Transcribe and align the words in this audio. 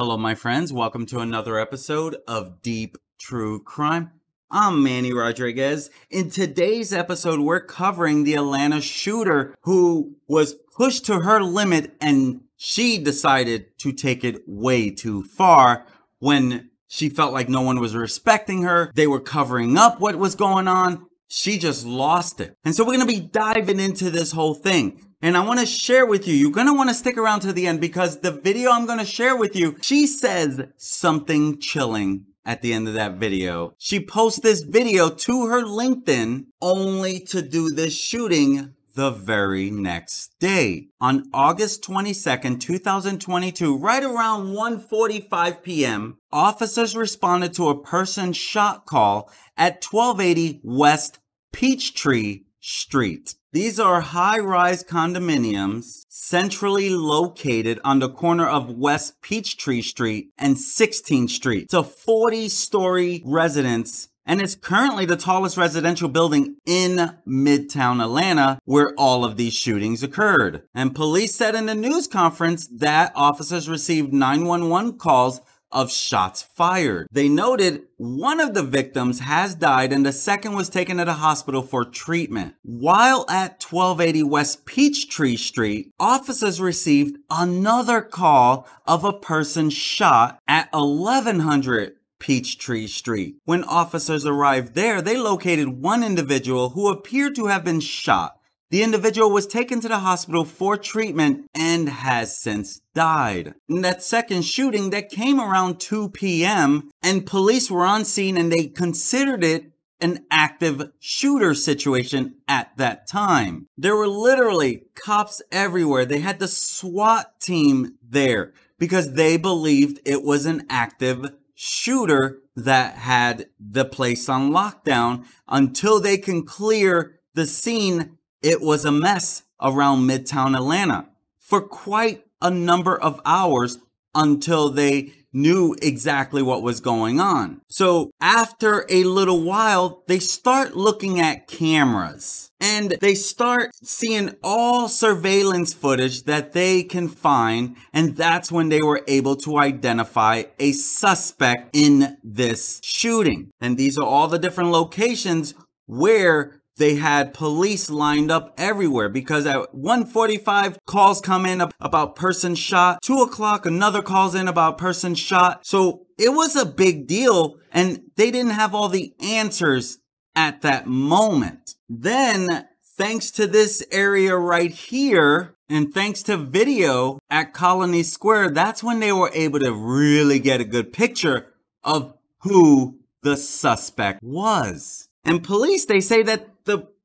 Hello, 0.00 0.16
my 0.16 0.34
friends. 0.34 0.72
Welcome 0.72 1.04
to 1.08 1.18
another 1.18 1.58
episode 1.58 2.16
of 2.26 2.62
Deep 2.62 2.96
True 3.18 3.62
Crime. 3.62 4.12
I'm 4.50 4.82
Manny 4.82 5.12
Rodriguez. 5.12 5.90
In 6.08 6.30
today's 6.30 6.90
episode, 6.90 7.40
we're 7.40 7.60
covering 7.60 8.24
the 8.24 8.32
Atlanta 8.32 8.80
shooter 8.80 9.54
who 9.64 10.16
was 10.26 10.54
pushed 10.74 11.04
to 11.04 11.20
her 11.20 11.42
limit 11.42 11.96
and 12.00 12.40
she 12.56 12.96
decided 12.96 13.76
to 13.80 13.92
take 13.92 14.24
it 14.24 14.42
way 14.46 14.88
too 14.88 15.22
far 15.22 15.84
when 16.18 16.70
she 16.88 17.10
felt 17.10 17.34
like 17.34 17.50
no 17.50 17.60
one 17.60 17.78
was 17.78 17.94
respecting 17.94 18.62
her. 18.62 18.90
They 18.94 19.06
were 19.06 19.20
covering 19.20 19.76
up 19.76 20.00
what 20.00 20.16
was 20.16 20.34
going 20.34 20.66
on. 20.66 21.08
She 21.32 21.58
just 21.58 21.86
lost 21.86 22.40
it. 22.40 22.56
And 22.64 22.74
so 22.74 22.82
we're 22.82 22.96
going 22.96 23.06
to 23.06 23.20
be 23.20 23.20
diving 23.20 23.78
into 23.78 24.10
this 24.10 24.32
whole 24.32 24.54
thing. 24.54 25.06
And 25.22 25.36
I 25.36 25.46
want 25.46 25.60
to 25.60 25.66
share 25.66 26.04
with 26.04 26.26
you, 26.26 26.34
you're 26.34 26.50
going 26.50 26.66
to 26.66 26.74
want 26.74 26.90
to 26.90 26.94
stick 26.94 27.16
around 27.16 27.40
to 27.40 27.52
the 27.52 27.68
end 27.68 27.80
because 27.80 28.18
the 28.18 28.32
video 28.32 28.72
I'm 28.72 28.84
going 28.84 28.98
to 28.98 29.04
share 29.04 29.36
with 29.36 29.54
you, 29.54 29.76
she 29.80 30.08
says 30.08 30.60
something 30.76 31.60
chilling 31.60 32.24
at 32.44 32.62
the 32.62 32.72
end 32.72 32.88
of 32.88 32.94
that 32.94 33.14
video. 33.14 33.74
She 33.78 34.04
posts 34.04 34.40
this 34.40 34.62
video 34.62 35.08
to 35.08 35.46
her 35.46 35.62
LinkedIn 35.62 36.46
only 36.60 37.20
to 37.26 37.42
do 37.42 37.70
this 37.70 37.96
shooting 37.96 38.74
the 38.94 39.10
very 39.10 39.70
next 39.70 40.38
day. 40.38 40.88
On 41.00 41.28
August 41.32 41.82
22nd, 41.84 42.60
2022, 42.60 43.76
right 43.76 44.02
around 44.02 44.48
1:45 44.48 45.62
p.m., 45.62 46.18
officers 46.32 46.96
responded 46.96 47.54
to 47.54 47.68
a 47.68 47.80
person 47.80 48.32
shot 48.32 48.86
call 48.86 49.30
at 49.56 49.84
1280 49.84 50.60
West 50.62 51.18
Peachtree 51.52 52.42
Street. 52.60 53.34
These 53.52 53.80
are 53.80 54.00
high 54.00 54.38
rise 54.38 54.84
condominiums 54.84 56.04
centrally 56.08 56.88
located 56.88 57.80
on 57.82 57.98
the 57.98 58.08
corner 58.08 58.46
of 58.46 58.78
West 58.78 59.20
Peachtree 59.22 59.82
Street 59.82 60.28
and 60.38 60.54
16th 60.54 61.30
Street. 61.30 61.64
It's 61.64 61.74
a 61.74 61.82
40 61.82 62.48
story 62.48 63.22
residence 63.26 64.09
and 64.30 64.40
it's 64.40 64.54
currently 64.54 65.04
the 65.04 65.16
tallest 65.16 65.56
residential 65.56 66.08
building 66.08 66.54
in 66.64 67.18
Midtown 67.26 68.00
Atlanta 68.00 68.60
where 68.64 68.94
all 68.96 69.24
of 69.24 69.36
these 69.36 69.54
shootings 69.54 70.04
occurred. 70.04 70.62
And 70.72 70.94
police 70.94 71.34
said 71.34 71.56
in 71.56 71.68
a 71.68 71.74
news 71.74 72.06
conference 72.06 72.68
that 72.68 73.10
officers 73.16 73.68
received 73.68 74.12
911 74.12 74.98
calls 74.98 75.40
of 75.72 75.90
shots 75.90 76.42
fired. 76.42 77.08
They 77.10 77.28
noted 77.28 77.82
one 77.96 78.38
of 78.38 78.54
the 78.54 78.62
victims 78.62 79.18
has 79.18 79.56
died 79.56 79.92
and 79.92 80.06
the 80.06 80.12
second 80.12 80.54
was 80.54 80.68
taken 80.68 80.98
to 80.98 81.04
the 81.04 81.14
hospital 81.14 81.62
for 81.62 81.84
treatment. 81.84 82.54
While 82.62 83.24
at 83.28 83.60
1280 83.62 84.22
West 84.22 84.64
Peachtree 84.64 85.36
Street, 85.36 85.92
officers 85.98 86.60
received 86.60 87.18
another 87.30 88.00
call 88.00 88.68
of 88.86 89.02
a 89.02 89.12
person 89.12 89.70
shot 89.70 90.38
at 90.46 90.68
1100 90.72 91.96
Peachtree 92.20 92.86
Street. 92.86 93.36
When 93.44 93.64
officers 93.64 94.24
arrived 94.24 94.74
there, 94.74 95.02
they 95.02 95.16
located 95.16 95.82
one 95.82 96.04
individual 96.04 96.70
who 96.70 96.88
appeared 96.88 97.34
to 97.34 97.46
have 97.46 97.64
been 97.64 97.80
shot. 97.80 98.36
The 98.70 98.84
individual 98.84 99.32
was 99.32 99.48
taken 99.48 99.80
to 99.80 99.88
the 99.88 99.98
hospital 99.98 100.44
for 100.44 100.76
treatment 100.76 101.46
and 101.54 101.88
has 101.88 102.38
since 102.38 102.80
died. 102.94 103.54
In 103.68 103.80
that 103.80 104.04
second 104.04 104.42
shooting 104.42 104.90
that 104.90 105.10
came 105.10 105.40
around 105.40 105.80
2 105.80 106.10
p.m. 106.10 106.88
and 107.02 107.26
police 107.26 107.68
were 107.68 107.84
on 107.84 108.04
scene 108.04 108.36
and 108.36 108.52
they 108.52 108.66
considered 108.66 109.42
it 109.42 109.72
an 110.00 110.24
active 110.30 110.90
shooter 110.98 111.52
situation 111.52 112.36
at 112.48 112.76
that 112.76 113.06
time. 113.06 113.66
There 113.76 113.96
were 113.96 114.08
literally 114.08 114.84
cops 114.94 115.42
everywhere. 115.52 116.04
They 116.04 116.20
had 116.20 116.38
the 116.38 116.48
SWAT 116.48 117.40
team 117.40 117.98
there 118.02 118.52
because 118.78 119.12
they 119.12 119.36
believed 119.36 120.00
it 120.04 120.22
was 120.22 120.46
an 120.46 120.66
active 120.70 121.26
shooter 121.62 122.38
that 122.56 122.94
had 122.94 123.46
the 123.58 123.84
place 123.84 124.30
on 124.30 124.50
lockdown. 124.50 125.26
Until 125.46 126.00
they 126.00 126.16
can 126.16 126.46
clear 126.46 127.20
the 127.34 127.46
scene 127.46 128.16
it 128.42 128.62
was 128.62 128.86
a 128.86 128.92
mess 128.92 129.42
around 129.60 130.08
Midtown 130.08 130.56
Atlanta 130.56 131.10
for 131.38 131.60
quite 131.60 132.24
a 132.40 132.50
number 132.50 132.98
of 132.98 133.20
hours 133.26 133.78
until 134.14 134.70
they 134.70 135.12
knew 135.32 135.76
exactly 135.82 136.42
what 136.42 136.62
was 136.62 136.80
going 136.80 137.20
on. 137.20 137.60
So 137.68 138.10
after 138.20 138.84
a 138.88 139.04
little 139.04 139.42
while, 139.42 140.02
they 140.06 140.18
start 140.18 140.76
looking 140.76 141.20
at 141.20 141.46
cameras 141.46 142.50
and 142.60 142.96
they 143.00 143.14
start 143.14 143.70
seeing 143.82 144.34
all 144.42 144.88
surveillance 144.88 145.72
footage 145.72 146.24
that 146.24 146.52
they 146.52 146.82
can 146.82 147.08
find. 147.08 147.76
And 147.92 148.16
that's 148.16 148.52
when 148.52 148.68
they 148.68 148.80
were 148.82 149.02
able 149.08 149.36
to 149.36 149.58
identify 149.58 150.44
a 150.58 150.72
suspect 150.72 151.70
in 151.72 152.18
this 152.22 152.80
shooting. 152.82 153.50
And 153.60 153.78
these 153.78 153.98
are 153.98 154.06
all 154.06 154.28
the 154.28 154.38
different 154.38 154.70
locations 154.70 155.54
where 155.86 156.59
they 156.80 156.94
had 156.94 157.34
police 157.34 157.90
lined 157.90 158.30
up 158.30 158.54
everywhere 158.56 159.10
because 159.10 159.44
at 159.44 159.74
1:45 159.74 160.78
calls 160.86 161.20
come 161.20 161.44
in 161.44 161.62
about 161.78 162.16
person 162.16 162.54
shot. 162.54 163.02
Two 163.02 163.18
o'clock 163.18 163.66
another 163.66 164.00
calls 164.00 164.34
in 164.34 164.48
about 164.48 164.78
person 164.78 165.14
shot. 165.14 165.60
So 165.64 166.06
it 166.18 166.30
was 166.30 166.56
a 166.56 166.64
big 166.64 167.06
deal, 167.06 167.56
and 167.70 168.00
they 168.16 168.30
didn't 168.30 168.52
have 168.52 168.74
all 168.74 168.88
the 168.88 169.12
answers 169.20 169.98
at 170.34 170.62
that 170.62 170.86
moment. 170.86 171.74
Then, 171.88 172.66
thanks 172.96 173.30
to 173.32 173.46
this 173.46 173.84
area 173.92 174.34
right 174.36 174.70
here, 174.70 175.54
and 175.68 175.92
thanks 175.92 176.22
to 176.24 176.38
video 176.38 177.18
at 177.28 177.52
Colony 177.52 178.02
Square, 178.02 178.50
that's 178.50 178.82
when 178.82 179.00
they 179.00 179.12
were 179.12 179.30
able 179.34 179.60
to 179.60 179.72
really 179.72 180.38
get 180.38 180.62
a 180.62 180.64
good 180.64 180.94
picture 180.94 181.52
of 181.84 182.14
who 182.38 183.00
the 183.22 183.36
suspect 183.36 184.22
was. 184.22 185.08
And 185.24 185.42
police, 185.42 185.84
they 185.84 186.00
say 186.00 186.22
that 186.22 186.59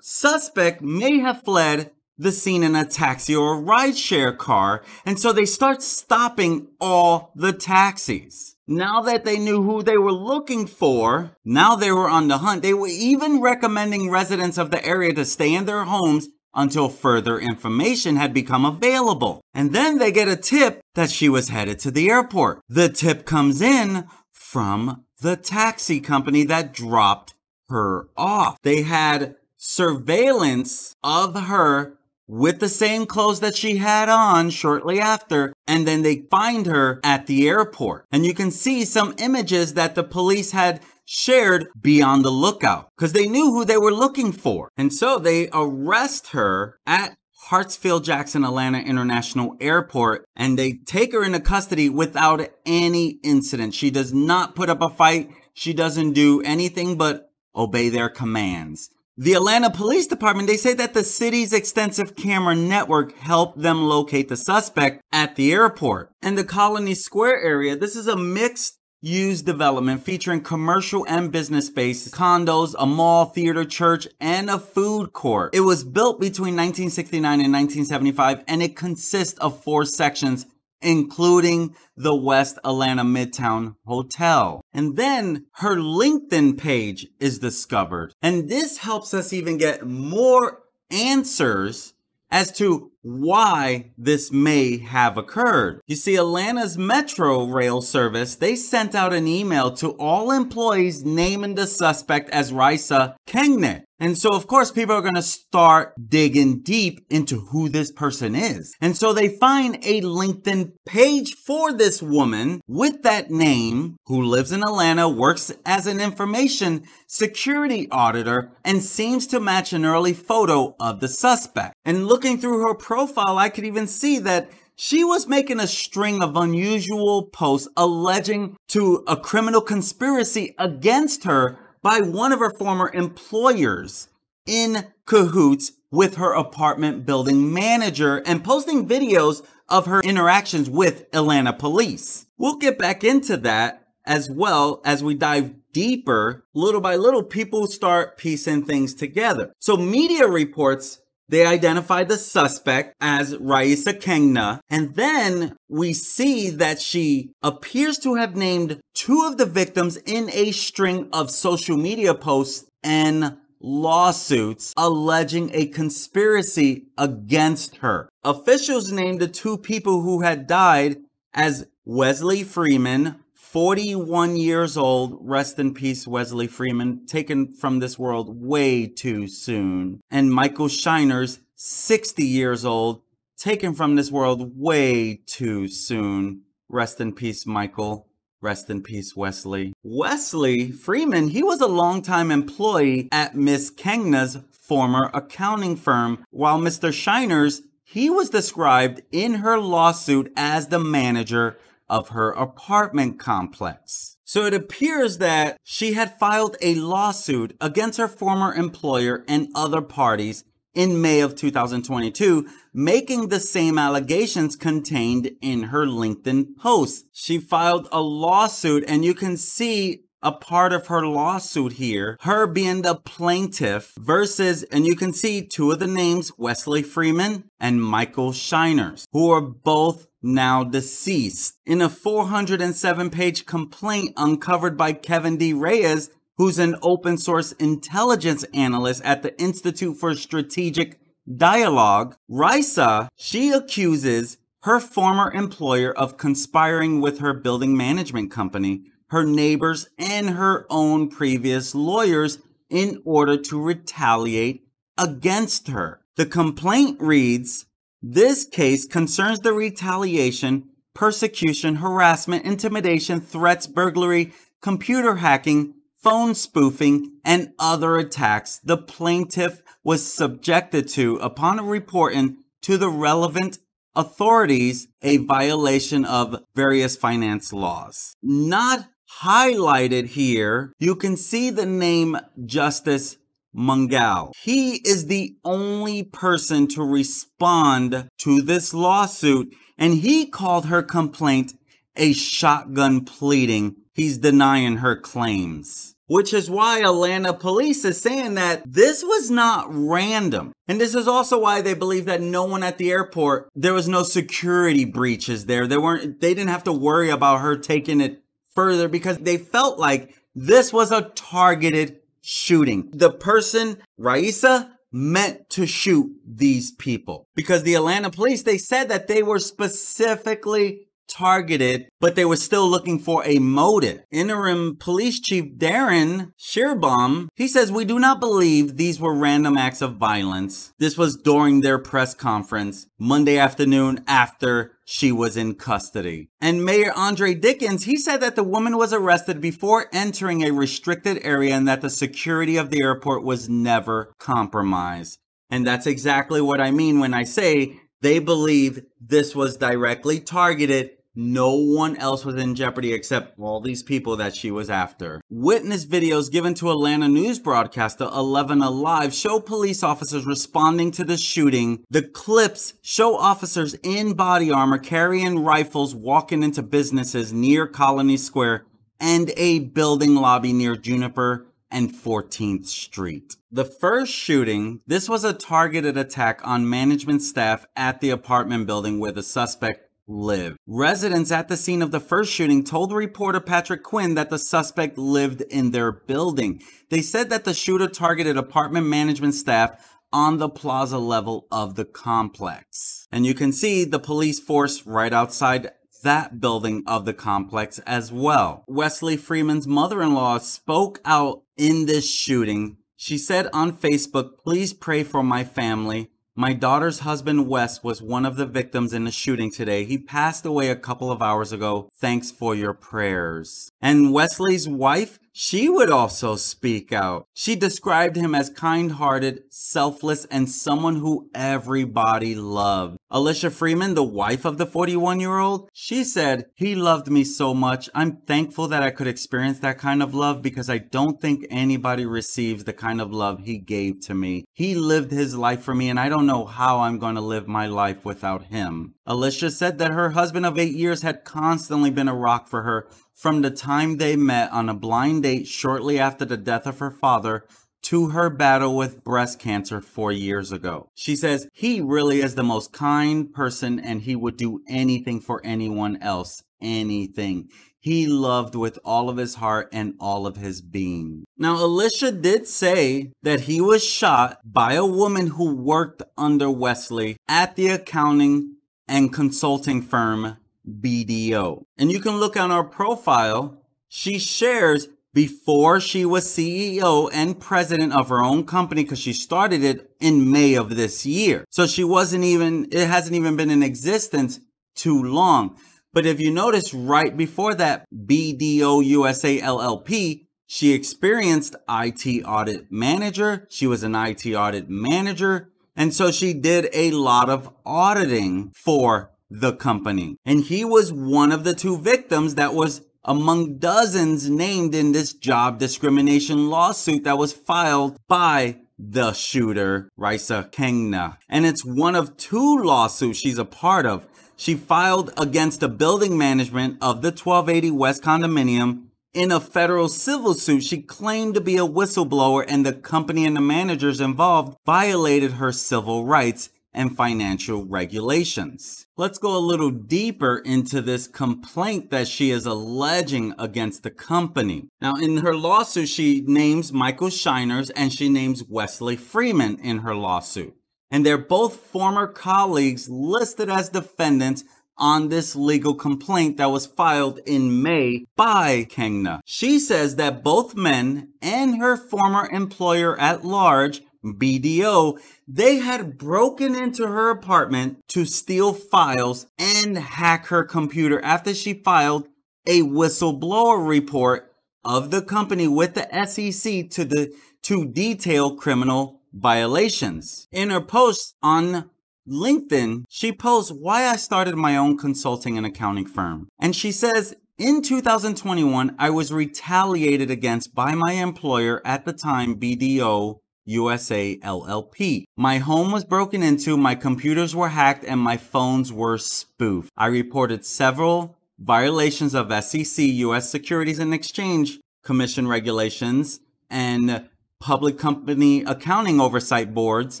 suspect 0.02 0.82
may 0.82 1.18
have 1.18 1.42
fled 1.42 1.90
the 2.20 2.32
scene 2.32 2.62
in 2.62 2.76
a 2.76 2.84
taxi 2.84 3.34
or 3.34 3.58
a 3.58 3.62
rideshare 3.62 4.36
car, 4.36 4.82
and 5.06 5.18
so 5.18 5.32
they 5.32 5.46
start 5.46 5.82
stopping 5.82 6.68
all 6.80 7.32
the 7.34 7.52
taxis. 7.52 8.56
Now 8.68 9.00
that 9.00 9.24
they 9.24 9.38
knew 9.38 9.62
who 9.62 9.82
they 9.82 9.96
were 9.96 10.12
looking 10.12 10.66
for, 10.66 11.32
now 11.44 11.74
they 11.74 11.90
were 11.90 12.08
on 12.08 12.28
the 12.28 12.38
hunt. 12.38 12.62
They 12.62 12.74
were 12.74 12.88
even 12.88 13.40
recommending 13.40 14.10
residents 14.10 14.58
of 14.58 14.70
the 14.70 14.84
area 14.84 15.14
to 15.14 15.24
stay 15.24 15.54
in 15.54 15.64
their 15.64 15.84
homes 15.84 16.28
until 16.54 16.88
further 16.88 17.38
information 17.38 18.16
had 18.16 18.34
become 18.34 18.64
available. 18.64 19.40
And 19.54 19.72
then 19.72 19.98
they 19.98 20.12
get 20.12 20.28
a 20.28 20.36
tip 20.36 20.80
that 20.94 21.10
she 21.10 21.28
was 21.28 21.48
headed 21.48 21.78
to 21.80 21.90
the 21.90 22.10
airport. 22.10 22.60
The 22.68 22.88
tip 22.88 23.24
comes 23.24 23.62
in 23.62 24.06
from 24.32 25.04
the 25.20 25.36
taxi 25.36 26.00
company 26.00 26.44
that 26.44 26.72
dropped 26.72 27.34
her 27.68 28.08
off. 28.16 28.58
They 28.62 28.82
had 28.82 29.36
surveillance 29.60 30.96
of 31.04 31.38
her 31.38 31.98
with 32.26 32.60
the 32.60 32.68
same 32.68 33.06
clothes 33.06 33.40
that 33.40 33.56
she 33.56 33.76
had 33.76 34.08
on 34.08 34.48
shortly 34.50 35.00
after. 35.00 35.52
And 35.66 35.86
then 35.86 36.02
they 36.02 36.24
find 36.30 36.66
her 36.66 37.00
at 37.04 37.26
the 37.26 37.48
airport. 37.48 38.06
And 38.10 38.24
you 38.24 38.34
can 38.34 38.50
see 38.50 38.84
some 38.84 39.14
images 39.18 39.74
that 39.74 39.94
the 39.94 40.04
police 40.04 40.52
had 40.52 40.80
shared 41.04 41.66
be 41.80 42.00
on 42.00 42.22
the 42.22 42.30
lookout 42.30 42.88
because 42.96 43.12
they 43.12 43.28
knew 43.28 43.52
who 43.52 43.64
they 43.64 43.76
were 43.76 43.92
looking 43.92 44.32
for. 44.32 44.70
And 44.76 44.92
so 44.92 45.18
they 45.18 45.48
arrest 45.52 46.28
her 46.28 46.78
at 46.86 47.16
Hartsfield 47.48 48.04
Jackson 48.04 48.44
Atlanta 48.44 48.78
International 48.78 49.56
Airport 49.60 50.24
and 50.36 50.56
they 50.56 50.74
take 50.86 51.12
her 51.12 51.24
into 51.24 51.40
custody 51.40 51.88
without 51.88 52.48
any 52.64 53.18
incident. 53.24 53.74
She 53.74 53.90
does 53.90 54.14
not 54.14 54.54
put 54.54 54.70
up 54.70 54.80
a 54.80 54.88
fight. 54.88 55.30
She 55.52 55.74
doesn't 55.74 56.12
do 56.12 56.40
anything 56.42 56.96
but 56.96 57.30
obey 57.56 57.88
their 57.88 58.08
commands. 58.08 58.90
The 59.22 59.34
Atlanta 59.34 59.68
Police 59.68 60.06
Department, 60.06 60.48
they 60.48 60.56
say 60.56 60.72
that 60.72 60.94
the 60.94 61.04
city's 61.04 61.52
extensive 61.52 62.16
camera 62.16 62.54
network 62.54 63.14
helped 63.18 63.60
them 63.60 63.82
locate 63.82 64.30
the 64.30 64.36
suspect 64.38 65.02
at 65.12 65.36
the 65.36 65.52
airport. 65.52 66.10
And 66.22 66.38
the 66.38 66.44
Colony 66.44 66.94
Square 66.94 67.42
area, 67.42 67.76
this 67.76 67.96
is 67.96 68.06
a 68.06 68.16
mixed 68.16 68.78
use 69.02 69.42
development 69.42 70.02
featuring 70.04 70.40
commercial 70.40 71.06
and 71.06 71.30
business 71.30 71.66
space, 71.66 72.08
condos, 72.10 72.74
a 72.78 72.86
mall, 72.86 73.26
theater, 73.26 73.66
church, 73.66 74.08
and 74.20 74.48
a 74.48 74.58
food 74.58 75.12
court. 75.12 75.54
It 75.54 75.60
was 75.60 75.84
built 75.84 76.18
between 76.18 76.56
1969 76.56 77.40
and 77.40 77.52
1975 77.52 78.44
and 78.48 78.62
it 78.62 78.74
consists 78.74 79.38
of 79.38 79.62
four 79.62 79.84
sections 79.84 80.46
including 80.82 81.74
the 81.96 82.14
West 82.14 82.58
Atlanta 82.64 83.04
Midtown 83.04 83.74
Hotel. 83.84 84.60
And 84.72 84.96
then 84.96 85.46
her 85.54 85.76
LinkedIn 85.76 86.58
page 86.58 87.06
is 87.18 87.38
discovered. 87.38 88.12
And 88.22 88.48
this 88.48 88.78
helps 88.78 89.12
us 89.14 89.32
even 89.32 89.56
get 89.58 89.86
more 89.86 90.60
answers 90.90 91.94
as 92.30 92.52
to 92.52 92.92
why 93.02 93.92
this 93.96 94.32
may 94.32 94.78
have 94.78 95.16
occurred. 95.16 95.80
You 95.86 95.96
see, 95.96 96.16
Atlanta's 96.16 96.76
Metro 96.76 97.44
Rail 97.44 97.80
Service, 97.80 98.34
they 98.34 98.56
sent 98.56 98.94
out 98.94 99.12
an 99.12 99.26
email 99.26 99.72
to 99.72 99.90
all 99.92 100.30
employees 100.30 101.04
naming 101.04 101.54
the 101.54 101.66
suspect 101.66 102.30
as 102.30 102.52
Raissa 102.52 103.14
Kengne. 103.26 103.82
And 104.02 104.16
so, 104.16 104.30
of 104.30 104.46
course, 104.46 104.72
people 104.72 104.94
are 104.94 105.02
going 105.02 105.14
to 105.14 105.22
start 105.22 105.92
digging 106.08 106.62
deep 106.62 107.04
into 107.10 107.38
who 107.38 107.68
this 107.68 107.92
person 107.92 108.34
is. 108.34 108.74
And 108.80 108.96
so 108.96 109.12
they 109.12 109.28
find 109.28 109.76
a 109.82 110.00
LinkedIn 110.00 110.72
page 110.86 111.34
for 111.34 111.70
this 111.70 112.02
woman 112.02 112.62
with 112.66 113.02
that 113.02 113.30
name 113.30 113.96
who 114.06 114.22
lives 114.22 114.52
in 114.52 114.62
Atlanta, 114.62 115.06
works 115.06 115.52
as 115.66 115.86
an 115.86 116.00
information 116.00 116.84
security 117.06 117.88
auditor, 117.90 118.52
and 118.64 118.82
seems 118.82 119.26
to 119.26 119.38
match 119.38 119.74
an 119.74 119.84
early 119.84 120.14
photo 120.14 120.74
of 120.80 121.00
the 121.00 121.08
suspect. 121.08 121.74
And 121.84 122.06
looking 122.06 122.38
through 122.38 122.62
her 122.62 122.74
profile, 122.90 123.38
I 123.38 123.50
could 123.50 123.64
even 123.64 123.86
see 123.86 124.18
that 124.18 124.50
she 124.74 125.04
was 125.04 125.28
making 125.28 125.60
a 125.60 125.68
string 125.68 126.24
of 126.24 126.34
unusual 126.34 127.22
posts 127.22 127.68
alleging 127.76 128.56
to 128.70 129.04
a 129.06 129.16
criminal 129.16 129.60
conspiracy 129.60 130.56
against 130.58 131.22
her 131.22 131.56
by 131.82 132.00
one 132.00 132.32
of 132.32 132.40
her 132.40 132.50
former 132.50 132.90
employers 132.92 134.08
in 134.44 134.88
cahoots 135.06 135.70
with 135.92 136.16
her 136.16 136.32
apartment 136.32 137.06
building 137.06 137.54
manager 137.54 138.24
and 138.26 138.42
posting 138.42 138.88
videos 138.88 139.46
of 139.68 139.86
her 139.86 140.00
interactions 140.00 140.68
with 140.68 141.06
Atlanta 141.12 141.52
police. 141.52 142.26
We'll 142.38 142.56
get 142.56 142.76
back 142.76 143.04
into 143.04 143.36
that 143.36 143.86
as 144.04 144.28
well 144.28 144.80
as 144.84 145.04
we 145.04 145.14
dive 145.14 145.54
deeper. 145.72 146.44
Little 146.54 146.80
by 146.80 146.96
little, 146.96 147.22
people 147.22 147.68
start 147.68 148.18
piecing 148.18 148.64
things 148.64 148.94
together. 148.94 149.52
So 149.60 149.76
media 149.76 150.26
reports 150.26 150.99
they 151.30 151.46
identify 151.46 152.02
the 152.02 152.18
suspect 152.18 152.94
as 153.00 153.36
Raissa 153.36 153.94
Kengne, 153.94 154.58
and 154.68 154.94
then 154.96 155.56
we 155.68 155.92
see 155.92 156.50
that 156.50 156.80
she 156.80 157.30
appears 157.40 157.98
to 157.98 158.16
have 158.16 158.34
named 158.34 158.80
two 158.94 159.24
of 159.24 159.38
the 159.38 159.46
victims 159.46 159.96
in 159.96 160.28
a 160.30 160.50
string 160.50 161.08
of 161.12 161.30
social 161.30 161.76
media 161.76 162.14
posts 162.14 162.66
and 162.82 163.36
lawsuits 163.60 164.74
alleging 164.76 165.50
a 165.54 165.66
conspiracy 165.66 166.86
against 166.98 167.76
her. 167.76 168.08
Officials 168.24 168.90
named 168.90 169.20
the 169.20 169.28
two 169.28 169.56
people 169.56 170.02
who 170.02 170.22
had 170.22 170.48
died 170.48 170.96
as 171.32 171.68
Wesley 171.84 172.42
Freeman, 172.42 173.19
41 173.52 174.36
years 174.36 174.76
old. 174.76 175.18
Rest 175.22 175.58
in 175.58 175.74
peace, 175.74 176.06
Wesley 176.06 176.46
Freeman, 176.46 177.04
taken 177.04 177.52
from 177.52 177.80
this 177.80 177.98
world 177.98 178.40
way 178.40 178.86
too 178.86 179.26
soon. 179.26 180.00
And 180.08 180.32
Michael 180.32 180.68
Shiners, 180.68 181.40
60 181.56 182.22
years 182.22 182.64
old, 182.64 183.02
taken 183.36 183.74
from 183.74 183.96
this 183.96 184.08
world 184.08 184.56
way 184.56 185.16
too 185.26 185.66
soon. 185.66 186.42
Rest 186.68 187.00
in 187.00 187.12
peace, 187.12 187.44
Michael. 187.44 188.06
Rest 188.40 188.70
in 188.70 188.84
peace, 188.84 189.16
Wesley. 189.16 189.72
Wesley 189.82 190.70
Freeman, 190.70 191.28
he 191.30 191.42
was 191.42 191.60
a 191.60 191.66
longtime 191.66 192.30
employee 192.30 193.08
at 193.10 193.34
Miss 193.34 193.68
Kengne's 193.68 194.38
former 194.52 195.10
accounting 195.12 195.74
firm, 195.74 196.24
while 196.30 196.60
Mr. 196.60 196.92
Shiners, 196.92 197.62
he 197.82 198.08
was 198.08 198.30
described 198.30 199.02
in 199.10 199.34
her 199.34 199.58
lawsuit 199.58 200.32
as 200.36 200.68
the 200.68 200.78
manager 200.78 201.58
of 201.90 202.10
her 202.10 202.30
apartment 202.30 203.18
complex. 203.18 204.16
So 204.24 204.46
it 204.46 204.54
appears 204.54 205.18
that 205.18 205.58
she 205.64 205.94
had 205.94 206.18
filed 206.18 206.56
a 206.62 206.76
lawsuit 206.76 207.56
against 207.60 207.98
her 207.98 208.08
former 208.08 208.54
employer 208.54 209.24
and 209.26 209.48
other 209.54 209.82
parties 209.82 210.44
in 210.72 211.02
May 211.02 211.20
of 211.20 211.34
2022, 211.34 212.48
making 212.72 213.28
the 213.28 213.40
same 213.40 213.76
allegations 213.76 214.54
contained 214.54 215.32
in 215.42 215.64
her 215.64 215.84
LinkedIn 215.84 216.56
post. 216.56 217.06
She 217.12 217.38
filed 217.38 217.88
a 217.90 218.00
lawsuit 218.00 218.84
and 218.86 219.04
you 219.04 219.14
can 219.14 219.36
see 219.36 220.04
a 220.22 220.32
part 220.32 220.72
of 220.72 220.88
her 220.88 221.06
lawsuit 221.06 221.72
here, 221.74 222.16
her 222.20 222.46
being 222.46 222.82
the 222.82 222.94
plaintiff 222.94 223.94
versus, 223.98 224.62
and 224.64 224.86
you 224.86 224.94
can 224.94 225.12
see 225.12 225.42
two 225.42 225.72
of 225.72 225.78
the 225.78 225.86
names, 225.86 226.30
Wesley 226.36 226.82
Freeman 226.82 227.44
and 227.58 227.82
Michael 227.82 228.32
Shiners, 228.32 229.04
who 229.12 229.30
are 229.30 229.40
both 229.40 230.06
now 230.22 230.64
deceased. 230.64 231.58
In 231.66 231.80
a 231.80 231.88
407 231.88 233.10
page 233.10 233.46
complaint 233.46 234.12
uncovered 234.16 234.76
by 234.76 234.92
Kevin 234.92 235.36
D. 235.36 235.52
Reyes, 235.52 236.10
who's 236.36 236.58
an 236.58 236.76
open 236.82 237.18
source 237.18 237.52
intelligence 237.52 238.44
analyst 238.54 239.02
at 239.04 239.22
the 239.22 239.38
Institute 239.40 239.96
for 239.96 240.14
Strategic 240.14 240.98
Dialogue, 241.36 242.16
Raissa, 242.30 243.08
she 243.16 243.50
accuses 243.50 244.38
her 244.62 244.80
former 244.80 245.30
employer 245.32 245.92
of 245.92 246.16
conspiring 246.16 247.00
with 247.00 247.18
her 247.20 247.32
building 247.32 247.76
management 247.76 248.30
company, 248.30 248.84
her 249.08 249.24
neighbors, 249.24 249.88
and 249.98 250.30
her 250.30 250.66
own 250.70 251.08
previous 251.08 251.74
lawyers 251.74 252.38
in 252.68 253.02
order 253.04 253.36
to 253.36 253.60
retaliate 253.60 254.66
against 254.96 255.68
her. 255.68 256.00
The 256.16 256.26
complaint 256.26 256.98
reads, 257.00 257.66
this 258.02 258.44
case 258.44 258.86
concerns 258.86 259.40
the 259.40 259.52
retaliation, 259.52 260.70
persecution, 260.94 261.76
harassment, 261.76 262.44
intimidation, 262.44 263.20
threats, 263.20 263.66
burglary, 263.66 264.32
computer 264.60 265.16
hacking, 265.16 265.74
phone 265.96 266.34
spoofing, 266.34 267.18
and 267.24 267.52
other 267.58 267.96
attacks 267.96 268.58
the 268.58 268.76
plaintiff 268.76 269.62
was 269.84 270.12
subjected 270.12 270.88
to 270.88 271.16
upon 271.16 271.64
reporting 271.66 272.38
to 272.62 272.76
the 272.76 272.88
relevant 272.88 273.58
authorities 273.94 274.88
a 275.02 275.18
violation 275.18 276.04
of 276.04 276.42
various 276.54 276.96
finance 276.96 277.52
laws. 277.52 278.16
Not 278.22 278.88
highlighted 279.22 280.06
here, 280.06 280.72
you 280.78 280.94
can 280.94 281.16
see 281.16 281.50
the 281.50 281.66
name 281.66 282.16
Justice 282.46 283.16
Mungal. 283.54 284.32
He 284.42 284.76
is 284.76 285.06
the 285.06 285.36
only 285.44 286.02
person 286.02 286.66
to 286.68 286.82
respond 286.82 288.08
to 288.18 288.42
this 288.42 288.72
lawsuit, 288.72 289.54
and 289.78 289.94
he 289.94 290.26
called 290.26 290.66
her 290.66 290.82
complaint 290.82 291.54
a 291.96 292.12
shotgun 292.12 293.04
pleading. 293.04 293.76
He's 293.92 294.18
denying 294.18 294.78
her 294.78 294.96
claims. 294.96 295.94
Which 296.06 296.34
is 296.34 296.50
why 296.50 296.80
Atlanta 296.80 297.32
police 297.32 297.84
is 297.84 298.00
saying 298.00 298.34
that 298.34 298.62
this 298.66 299.04
was 299.04 299.30
not 299.30 299.66
random. 299.70 300.52
And 300.66 300.80
this 300.80 300.96
is 300.96 301.06
also 301.06 301.38
why 301.38 301.60
they 301.60 301.74
believe 301.74 302.06
that 302.06 302.20
no 302.20 302.44
one 302.44 302.64
at 302.64 302.78
the 302.78 302.90
airport, 302.90 303.48
there 303.54 303.74
was 303.74 303.88
no 303.88 304.02
security 304.02 304.84
breaches 304.84 305.46
there. 305.46 305.68
They 305.68 305.78
weren't, 305.78 306.20
they 306.20 306.34
didn't 306.34 306.50
have 306.50 306.64
to 306.64 306.72
worry 306.72 307.10
about 307.10 307.42
her 307.42 307.56
taking 307.56 308.00
it 308.00 308.22
further 308.54 308.88
because 308.88 309.18
they 309.18 309.36
felt 309.36 309.78
like 309.78 310.14
this 310.34 310.72
was 310.72 310.90
a 310.90 311.10
targeted 311.14 311.99
shooting. 312.20 312.90
The 312.92 313.10
person, 313.10 313.78
Raissa, 313.98 314.70
meant 314.92 315.48
to 315.50 315.66
shoot 315.66 316.10
these 316.26 316.72
people 316.72 317.28
because 317.34 317.62
the 317.62 317.74
Atlanta 317.74 318.10
police, 318.10 318.42
they 318.42 318.58
said 318.58 318.88
that 318.88 319.06
they 319.06 319.22
were 319.22 319.38
specifically 319.38 320.88
targeted, 321.10 321.88
but 322.00 322.14
they 322.14 322.24
were 322.24 322.36
still 322.36 322.68
looking 322.68 322.98
for 322.98 323.22
a 323.26 323.38
motive. 323.38 324.02
Interim 324.10 324.76
Police 324.76 325.20
Chief 325.20 325.58
Darin 325.58 326.32
Schierbaum, 326.38 327.28
he 327.34 327.48
says, 327.48 327.72
we 327.72 327.84
do 327.84 327.98
not 327.98 328.20
believe 328.20 328.76
these 328.76 329.00
were 329.00 329.14
random 329.14 329.56
acts 329.58 329.82
of 329.82 329.96
violence. 329.96 330.72
This 330.78 330.96
was 330.96 331.16
during 331.16 331.60
their 331.60 331.78
press 331.78 332.14
conference 332.14 332.86
Monday 332.98 333.38
afternoon 333.38 334.04
after 334.06 334.72
she 334.84 335.12
was 335.12 335.36
in 335.36 335.54
custody. 335.54 336.30
And 336.40 336.64
Mayor 336.64 336.92
Andre 336.96 337.34
Dickens, 337.34 337.84
he 337.84 337.96
said 337.96 338.18
that 338.18 338.36
the 338.36 338.42
woman 338.42 338.76
was 338.76 338.92
arrested 338.92 339.40
before 339.40 339.86
entering 339.92 340.42
a 340.42 340.52
restricted 340.52 341.20
area 341.22 341.54
and 341.54 341.68
that 341.68 341.80
the 341.80 341.90
security 341.90 342.56
of 342.56 342.70
the 342.70 342.82
airport 342.82 343.22
was 343.22 343.48
never 343.48 344.12
compromised. 344.18 345.18
And 345.50 345.66
that's 345.66 345.86
exactly 345.86 346.40
what 346.40 346.60
I 346.60 346.70
mean 346.70 347.00
when 347.00 347.12
I 347.12 347.24
say 347.24 347.80
they 348.00 348.18
believe 348.18 348.82
this 349.00 349.34
was 349.34 349.56
directly 349.56 350.20
targeted 350.20 350.90
no 351.14 351.54
one 351.54 351.96
else 351.96 352.24
was 352.24 352.36
in 352.36 352.54
jeopardy 352.54 352.92
except 352.92 353.38
all 353.38 353.60
these 353.60 353.82
people 353.82 354.16
that 354.16 354.34
she 354.34 354.50
was 354.50 354.70
after. 354.70 355.20
Witness 355.28 355.84
videos 355.84 356.30
given 356.30 356.54
to 356.54 356.70
Atlanta 356.70 357.08
news 357.08 357.38
broadcaster 357.38 358.04
11 358.04 358.62
Alive 358.62 359.12
show 359.12 359.40
police 359.40 359.82
officers 359.82 360.24
responding 360.24 360.90
to 360.92 361.04
the 361.04 361.16
shooting. 361.16 361.84
The 361.90 362.02
clips 362.02 362.74
show 362.82 363.16
officers 363.16 363.74
in 363.82 364.14
body 364.14 364.50
armor 364.50 364.78
carrying 364.78 365.40
rifles 365.40 365.94
walking 365.94 366.42
into 366.42 366.62
businesses 366.62 367.32
near 367.32 367.66
Colony 367.66 368.16
Square 368.16 368.66
and 369.00 369.32
a 369.36 369.60
building 369.60 370.14
lobby 370.14 370.52
near 370.52 370.76
Juniper 370.76 371.46
and 371.70 371.92
14th 371.92 372.66
Street. 372.66 373.36
The 373.50 373.64
first 373.64 374.12
shooting, 374.12 374.80
this 374.86 375.08
was 375.08 375.24
a 375.24 375.32
targeted 375.32 375.96
attack 375.96 376.40
on 376.44 376.68
management 376.68 377.22
staff 377.22 377.66
at 377.76 378.00
the 378.00 378.10
apartment 378.10 378.66
building 378.66 378.98
where 378.98 379.12
the 379.12 379.22
suspect 379.22 379.89
live. 380.10 380.56
Residents 380.66 381.30
at 381.30 381.48
the 381.48 381.56
scene 381.56 381.80
of 381.80 381.92
the 381.92 382.00
first 382.00 382.32
shooting 382.32 382.64
told 382.64 382.92
reporter 382.92 383.40
Patrick 383.40 383.82
Quinn 383.82 384.14
that 384.16 384.28
the 384.28 384.38
suspect 384.38 384.98
lived 384.98 385.40
in 385.42 385.70
their 385.70 385.92
building. 385.92 386.60
They 386.90 387.00
said 387.00 387.30
that 387.30 387.44
the 387.44 387.54
shooter 387.54 387.88
targeted 387.88 388.36
apartment 388.36 388.86
management 388.86 389.34
staff 389.34 389.98
on 390.12 390.38
the 390.38 390.48
plaza 390.48 390.98
level 390.98 391.46
of 391.52 391.76
the 391.76 391.84
complex. 391.84 393.06
And 393.12 393.24
you 393.24 393.34
can 393.34 393.52
see 393.52 393.84
the 393.84 394.00
police 394.00 394.40
force 394.40 394.84
right 394.86 395.12
outside 395.12 395.70
that 396.02 396.40
building 396.40 396.82
of 396.86 397.04
the 397.04 397.14
complex 397.14 397.78
as 397.80 398.10
well. 398.10 398.64
Wesley 398.66 399.16
Freeman's 399.16 399.68
mother-in-law 399.68 400.38
spoke 400.38 401.00
out 401.04 401.42
in 401.56 401.86
this 401.86 402.10
shooting. 402.10 402.78
She 402.96 403.18
said 403.18 403.48
on 403.52 403.76
Facebook, 403.76 404.38
please 404.42 404.72
pray 404.72 405.04
for 405.04 405.22
my 405.22 405.44
family. 405.44 406.09
My 406.36 406.52
daughter's 406.52 407.00
husband, 407.00 407.48
Wes, 407.48 407.82
was 407.82 408.00
one 408.00 408.24
of 408.24 408.36
the 408.36 408.46
victims 408.46 408.92
in 408.92 409.02
the 409.02 409.10
shooting 409.10 409.50
today. 409.50 409.84
He 409.84 409.98
passed 409.98 410.46
away 410.46 410.70
a 410.70 410.76
couple 410.76 411.10
of 411.10 411.20
hours 411.20 411.52
ago. 411.52 411.88
Thanks 411.98 412.30
for 412.30 412.54
your 412.54 412.72
prayers. 412.72 413.72
And 413.82 414.12
Wesley's 414.12 414.68
wife, 414.68 415.18
she 415.32 415.68
would 415.68 415.90
also 415.90 416.36
speak 416.36 416.92
out. 416.92 417.26
She 417.34 417.56
described 417.56 418.14
him 418.14 418.34
as 418.34 418.48
kind 418.48 418.92
hearted, 418.92 419.42
selfless, 419.50 420.24
and 420.26 420.48
someone 420.48 420.96
who 420.96 421.28
everybody 421.34 422.36
loved. 422.36 422.99
Alicia 423.12 423.50
Freeman, 423.50 423.94
the 423.94 424.04
wife 424.04 424.44
of 424.44 424.56
the 424.56 424.66
41 424.66 425.18
year 425.18 425.38
old, 425.38 425.68
she 425.72 426.04
said, 426.04 426.44
He 426.54 426.76
loved 426.76 427.10
me 427.10 427.24
so 427.24 427.52
much. 427.52 427.90
I'm 427.92 428.18
thankful 428.18 428.68
that 428.68 428.84
I 428.84 428.90
could 428.90 429.08
experience 429.08 429.58
that 429.58 429.78
kind 429.78 430.00
of 430.00 430.14
love 430.14 430.42
because 430.42 430.70
I 430.70 430.78
don't 430.78 431.20
think 431.20 431.44
anybody 431.50 432.06
receives 432.06 432.62
the 432.62 432.72
kind 432.72 433.00
of 433.00 433.12
love 433.12 433.40
he 433.40 433.58
gave 433.58 433.98
to 434.02 434.14
me. 434.14 434.44
He 434.52 434.76
lived 434.76 435.10
his 435.10 435.36
life 435.36 435.60
for 435.60 435.74
me, 435.74 435.88
and 435.88 435.98
I 435.98 436.08
don't 436.08 436.24
know 436.24 436.44
how 436.44 436.78
I'm 436.78 437.00
going 437.00 437.16
to 437.16 437.20
live 437.20 437.48
my 437.48 437.66
life 437.66 438.04
without 438.04 438.44
him. 438.44 438.94
Alicia 439.04 439.50
said 439.50 439.78
that 439.78 439.90
her 439.90 440.10
husband 440.10 440.46
of 440.46 440.56
eight 440.56 440.76
years 440.76 441.02
had 441.02 441.24
constantly 441.24 441.90
been 441.90 442.06
a 442.06 442.14
rock 442.14 442.46
for 442.46 442.62
her 442.62 442.86
from 443.12 443.42
the 443.42 443.50
time 443.50 443.96
they 443.96 444.14
met 444.14 444.52
on 444.52 444.68
a 444.68 444.74
blind 444.74 445.24
date 445.24 445.48
shortly 445.48 445.98
after 445.98 446.24
the 446.24 446.36
death 446.36 446.64
of 446.64 446.78
her 446.78 446.90
father 446.92 447.44
to 447.82 448.10
her 448.10 448.30
battle 448.30 448.76
with 448.76 449.04
breast 449.04 449.38
cancer 449.38 449.80
four 449.80 450.12
years 450.12 450.52
ago. 450.52 450.88
She 450.94 451.16
says, 451.16 451.48
he 451.52 451.80
really 451.80 452.20
is 452.20 452.34
the 452.34 452.42
most 452.42 452.72
kind 452.72 453.32
person 453.32 453.78
and 453.78 454.02
he 454.02 454.16
would 454.16 454.36
do 454.36 454.60
anything 454.68 455.20
for 455.20 455.40
anyone 455.44 456.00
else. 456.02 456.42
Anything. 456.60 457.48
He 457.82 458.06
loved 458.06 458.54
with 458.54 458.78
all 458.84 459.08
of 459.08 459.16
his 459.16 459.36
heart 459.36 459.70
and 459.72 459.94
all 459.98 460.26
of 460.26 460.36
his 460.36 460.60
being. 460.60 461.24
Now, 461.38 461.64
Alicia 461.64 462.12
did 462.12 462.46
say 462.46 463.12
that 463.22 463.40
he 463.40 463.60
was 463.62 463.82
shot 463.82 464.40
by 464.44 464.74
a 464.74 464.84
woman 464.84 465.28
who 465.28 465.54
worked 465.54 466.02
under 466.18 466.50
Wesley 466.50 467.16
at 467.26 467.56
the 467.56 467.68
accounting 467.68 468.56
and 468.86 469.12
consulting 469.12 469.80
firm 469.80 470.36
BDO. 470.68 471.62
And 471.78 471.90
you 471.90 472.00
can 472.00 472.18
look 472.18 472.36
on 472.36 472.50
our 472.50 472.64
profile. 472.64 473.62
She 473.88 474.18
shares 474.18 474.88
before 475.12 475.80
she 475.80 476.04
was 476.04 476.26
CEO 476.26 477.10
and 477.12 477.40
president 477.40 477.92
of 477.92 478.08
her 478.08 478.22
own 478.22 478.44
company 478.44 478.84
because 478.84 478.98
she 478.98 479.12
started 479.12 479.64
it 479.64 479.90
in 480.00 480.30
May 480.30 480.54
of 480.54 480.76
this 480.76 481.04
year. 481.04 481.44
So 481.50 481.66
she 481.66 481.84
wasn't 481.84 482.24
even, 482.24 482.68
it 482.70 482.86
hasn't 482.86 483.16
even 483.16 483.36
been 483.36 483.50
in 483.50 483.62
existence 483.62 484.40
too 484.74 485.02
long. 485.02 485.56
But 485.92 486.06
if 486.06 486.20
you 486.20 486.30
notice 486.30 486.72
right 486.72 487.16
before 487.16 487.54
that, 487.54 487.84
BDO 487.92 488.84
USA 488.84 489.40
LLP, 489.40 490.26
she 490.46 490.72
experienced 490.72 491.56
IT 491.68 492.24
audit 492.24 492.70
manager. 492.70 493.46
She 493.50 493.66
was 493.66 493.82
an 493.82 493.94
IT 493.94 494.26
audit 494.26 494.68
manager. 494.68 495.50
And 495.76 495.94
so 495.94 496.10
she 496.10 496.32
did 496.32 496.68
a 496.72 496.90
lot 496.92 497.28
of 497.28 497.52
auditing 497.64 498.52
for 498.54 499.10
the 499.30 499.52
company. 499.52 500.16
And 500.24 500.44
he 500.44 500.64
was 500.64 500.92
one 500.92 501.32
of 501.32 501.44
the 501.44 501.54
two 501.54 501.78
victims 501.78 502.34
that 502.34 502.54
was 502.54 502.82
among 503.04 503.58
dozens 503.58 504.28
named 504.28 504.74
in 504.74 504.92
this 504.92 505.12
job 505.12 505.58
discrimination 505.58 506.50
lawsuit 506.50 507.04
that 507.04 507.18
was 507.18 507.32
filed 507.32 507.98
by 508.08 508.56
the 508.78 509.12
shooter, 509.12 509.90
Raissa 509.98 510.50
Kengne. 510.50 511.16
And 511.28 511.44
it's 511.44 511.64
one 511.64 511.94
of 511.94 512.16
two 512.16 512.62
lawsuits 512.62 513.18
she's 513.18 513.38
a 513.38 513.44
part 513.44 513.86
of. 513.86 514.06
She 514.36 514.54
filed 514.54 515.12
against 515.18 515.60
the 515.60 515.68
building 515.68 516.16
management 516.16 516.78
of 516.80 517.02
the 517.02 517.08
1280 517.08 517.70
West 517.72 518.02
condominium 518.02 518.90
in 519.12 519.32
a 519.32 519.40
federal 519.40 519.88
civil 519.88 520.34
suit, 520.34 520.62
she 520.62 520.82
claimed 520.82 521.34
to 521.34 521.40
be 521.40 521.56
a 521.56 521.66
whistleblower 521.66 522.44
and 522.46 522.64
the 522.64 522.72
company 522.72 523.26
and 523.26 523.36
the 523.36 523.40
managers 523.40 524.00
involved 524.00 524.56
violated 524.64 525.32
her 525.32 525.50
civil 525.50 526.04
rights 526.04 526.50
and 526.72 526.96
financial 526.96 527.64
regulations. 527.64 528.86
Let's 528.96 529.18
go 529.18 529.36
a 529.36 529.38
little 529.38 529.70
deeper 529.70 530.38
into 530.38 530.80
this 530.80 531.08
complaint 531.08 531.90
that 531.90 532.08
she 532.08 532.30
is 532.30 532.46
alleging 532.46 533.34
against 533.38 533.82
the 533.82 533.90
company. 533.90 534.68
Now, 534.80 534.96
in 534.96 535.18
her 535.18 535.34
lawsuit, 535.34 535.88
she 535.88 536.22
names 536.26 536.72
Michael 536.72 537.10
Shiners 537.10 537.70
and 537.70 537.92
she 537.92 538.08
names 538.08 538.44
Wesley 538.48 538.96
Freeman 538.96 539.58
in 539.58 539.78
her 539.78 539.94
lawsuit. 539.94 540.54
And 540.90 541.06
they're 541.06 541.18
both 541.18 541.56
former 541.56 542.06
colleagues 542.06 542.88
listed 542.88 543.48
as 543.48 543.68
defendants 543.68 544.44
on 544.80 545.08
this 545.08 545.36
legal 545.36 545.74
complaint 545.74 546.38
that 546.38 546.50
was 546.50 546.66
filed 546.66 547.20
in 547.26 547.62
May 547.62 548.06
by 548.16 548.66
Kengne. 548.68 549.20
She 549.26 549.58
says 549.58 549.96
that 549.96 550.24
both 550.24 550.56
men 550.56 551.12
and 551.20 551.58
her 551.58 551.76
former 551.76 552.28
employer 552.30 552.98
at 552.98 553.24
large 553.24 553.82
BDO, 554.04 554.98
they 555.28 555.56
had 555.56 555.98
broken 555.98 556.54
into 556.54 556.86
her 556.86 557.10
apartment 557.10 557.78
to 557.88 558.04
steal 558.04 558.52
files 558.52 559.26
and 559.38 559.76
hack 559.76 560.26
her 560.26 560.44
computer 560.44 561.00
after 561.02 561.34
she 561.34 561.54
filed 561.54 562.08
a 562.46 562.62
whistleblower 562.62 563.66
report 563.66 564.32
of 564.64 564.90
the 564.90 565.02
company 565.02 565.48
with 565.48 565.74
the 565.74 566.06
SEC 566.06 566.70
to 566.70 566.84
the 566.84 567.14
to 567.42 567.66
detail 567.66 568.36
criminal 568.36 569.00
violations. 569.12 570.28
In 570.30 570.50
her 570.50 570.60
post 570.60 571.14
on 571.22 571.70
LinkedIn, 572.08 572.84
she 572.88 573.12
posts 573.12 573.52
why 573.52 573.86
I 573.86 573.96
started 573.96 574.36
my 574.36 574.56
own 574.56 574.76
consulting 574.76 575.36
and 575.36 575.46
accounting 575.46 575.86
firm. 575.86 576.28
And 576.38 576.54
she 576.54 576.72
says, 576.72 577.14
in 577.38 577.62
2021, 577.62 578.76
I 578.78 578.90
was 578.90 579.12
retaliated 579.12 580.10
against 580.10 580.54
by 580.54 580.74
my 580.74 580.92
employer 580.92 581.62
at 581.64 581.86
the 581.86 581.92
time, 581.94 582.36
BDO 582.38 583.20
USA 583.50 584.16
LLP. 584.18 585.04
My 585.16 585.38
home 585.38 585.72
was 585.72 585.84
broken 585.84 586.22
into, 586.22 586.56
my 586.56 586.74
computers 586.74 587.34
were 587.34 587.48
hacked, 587.48 587.84
and 587.84 588.00
my 588.00 588.16
phones 588.16 588.72
were 588.72 588.98
spoofed. 588.98 589.70
I 589.76 589.86
reported 589.86 590.44
several 590.44 591.16
violations 591.38 592.14
of 592.14 592.32
SEC, 592.44 592.84
US 592.84 593.28
Securities 593.28 593.78
and 593.78 593.92
Exchange 593.92 594.60
Commission 594.82 595.26
regulations, 595.26 596.20
and 596.48 597.08
public 597.40 597.78
company 597.78 598.42
accounting 598.42 599.00
oversight 599.00 599.54
boards 599.54 600.00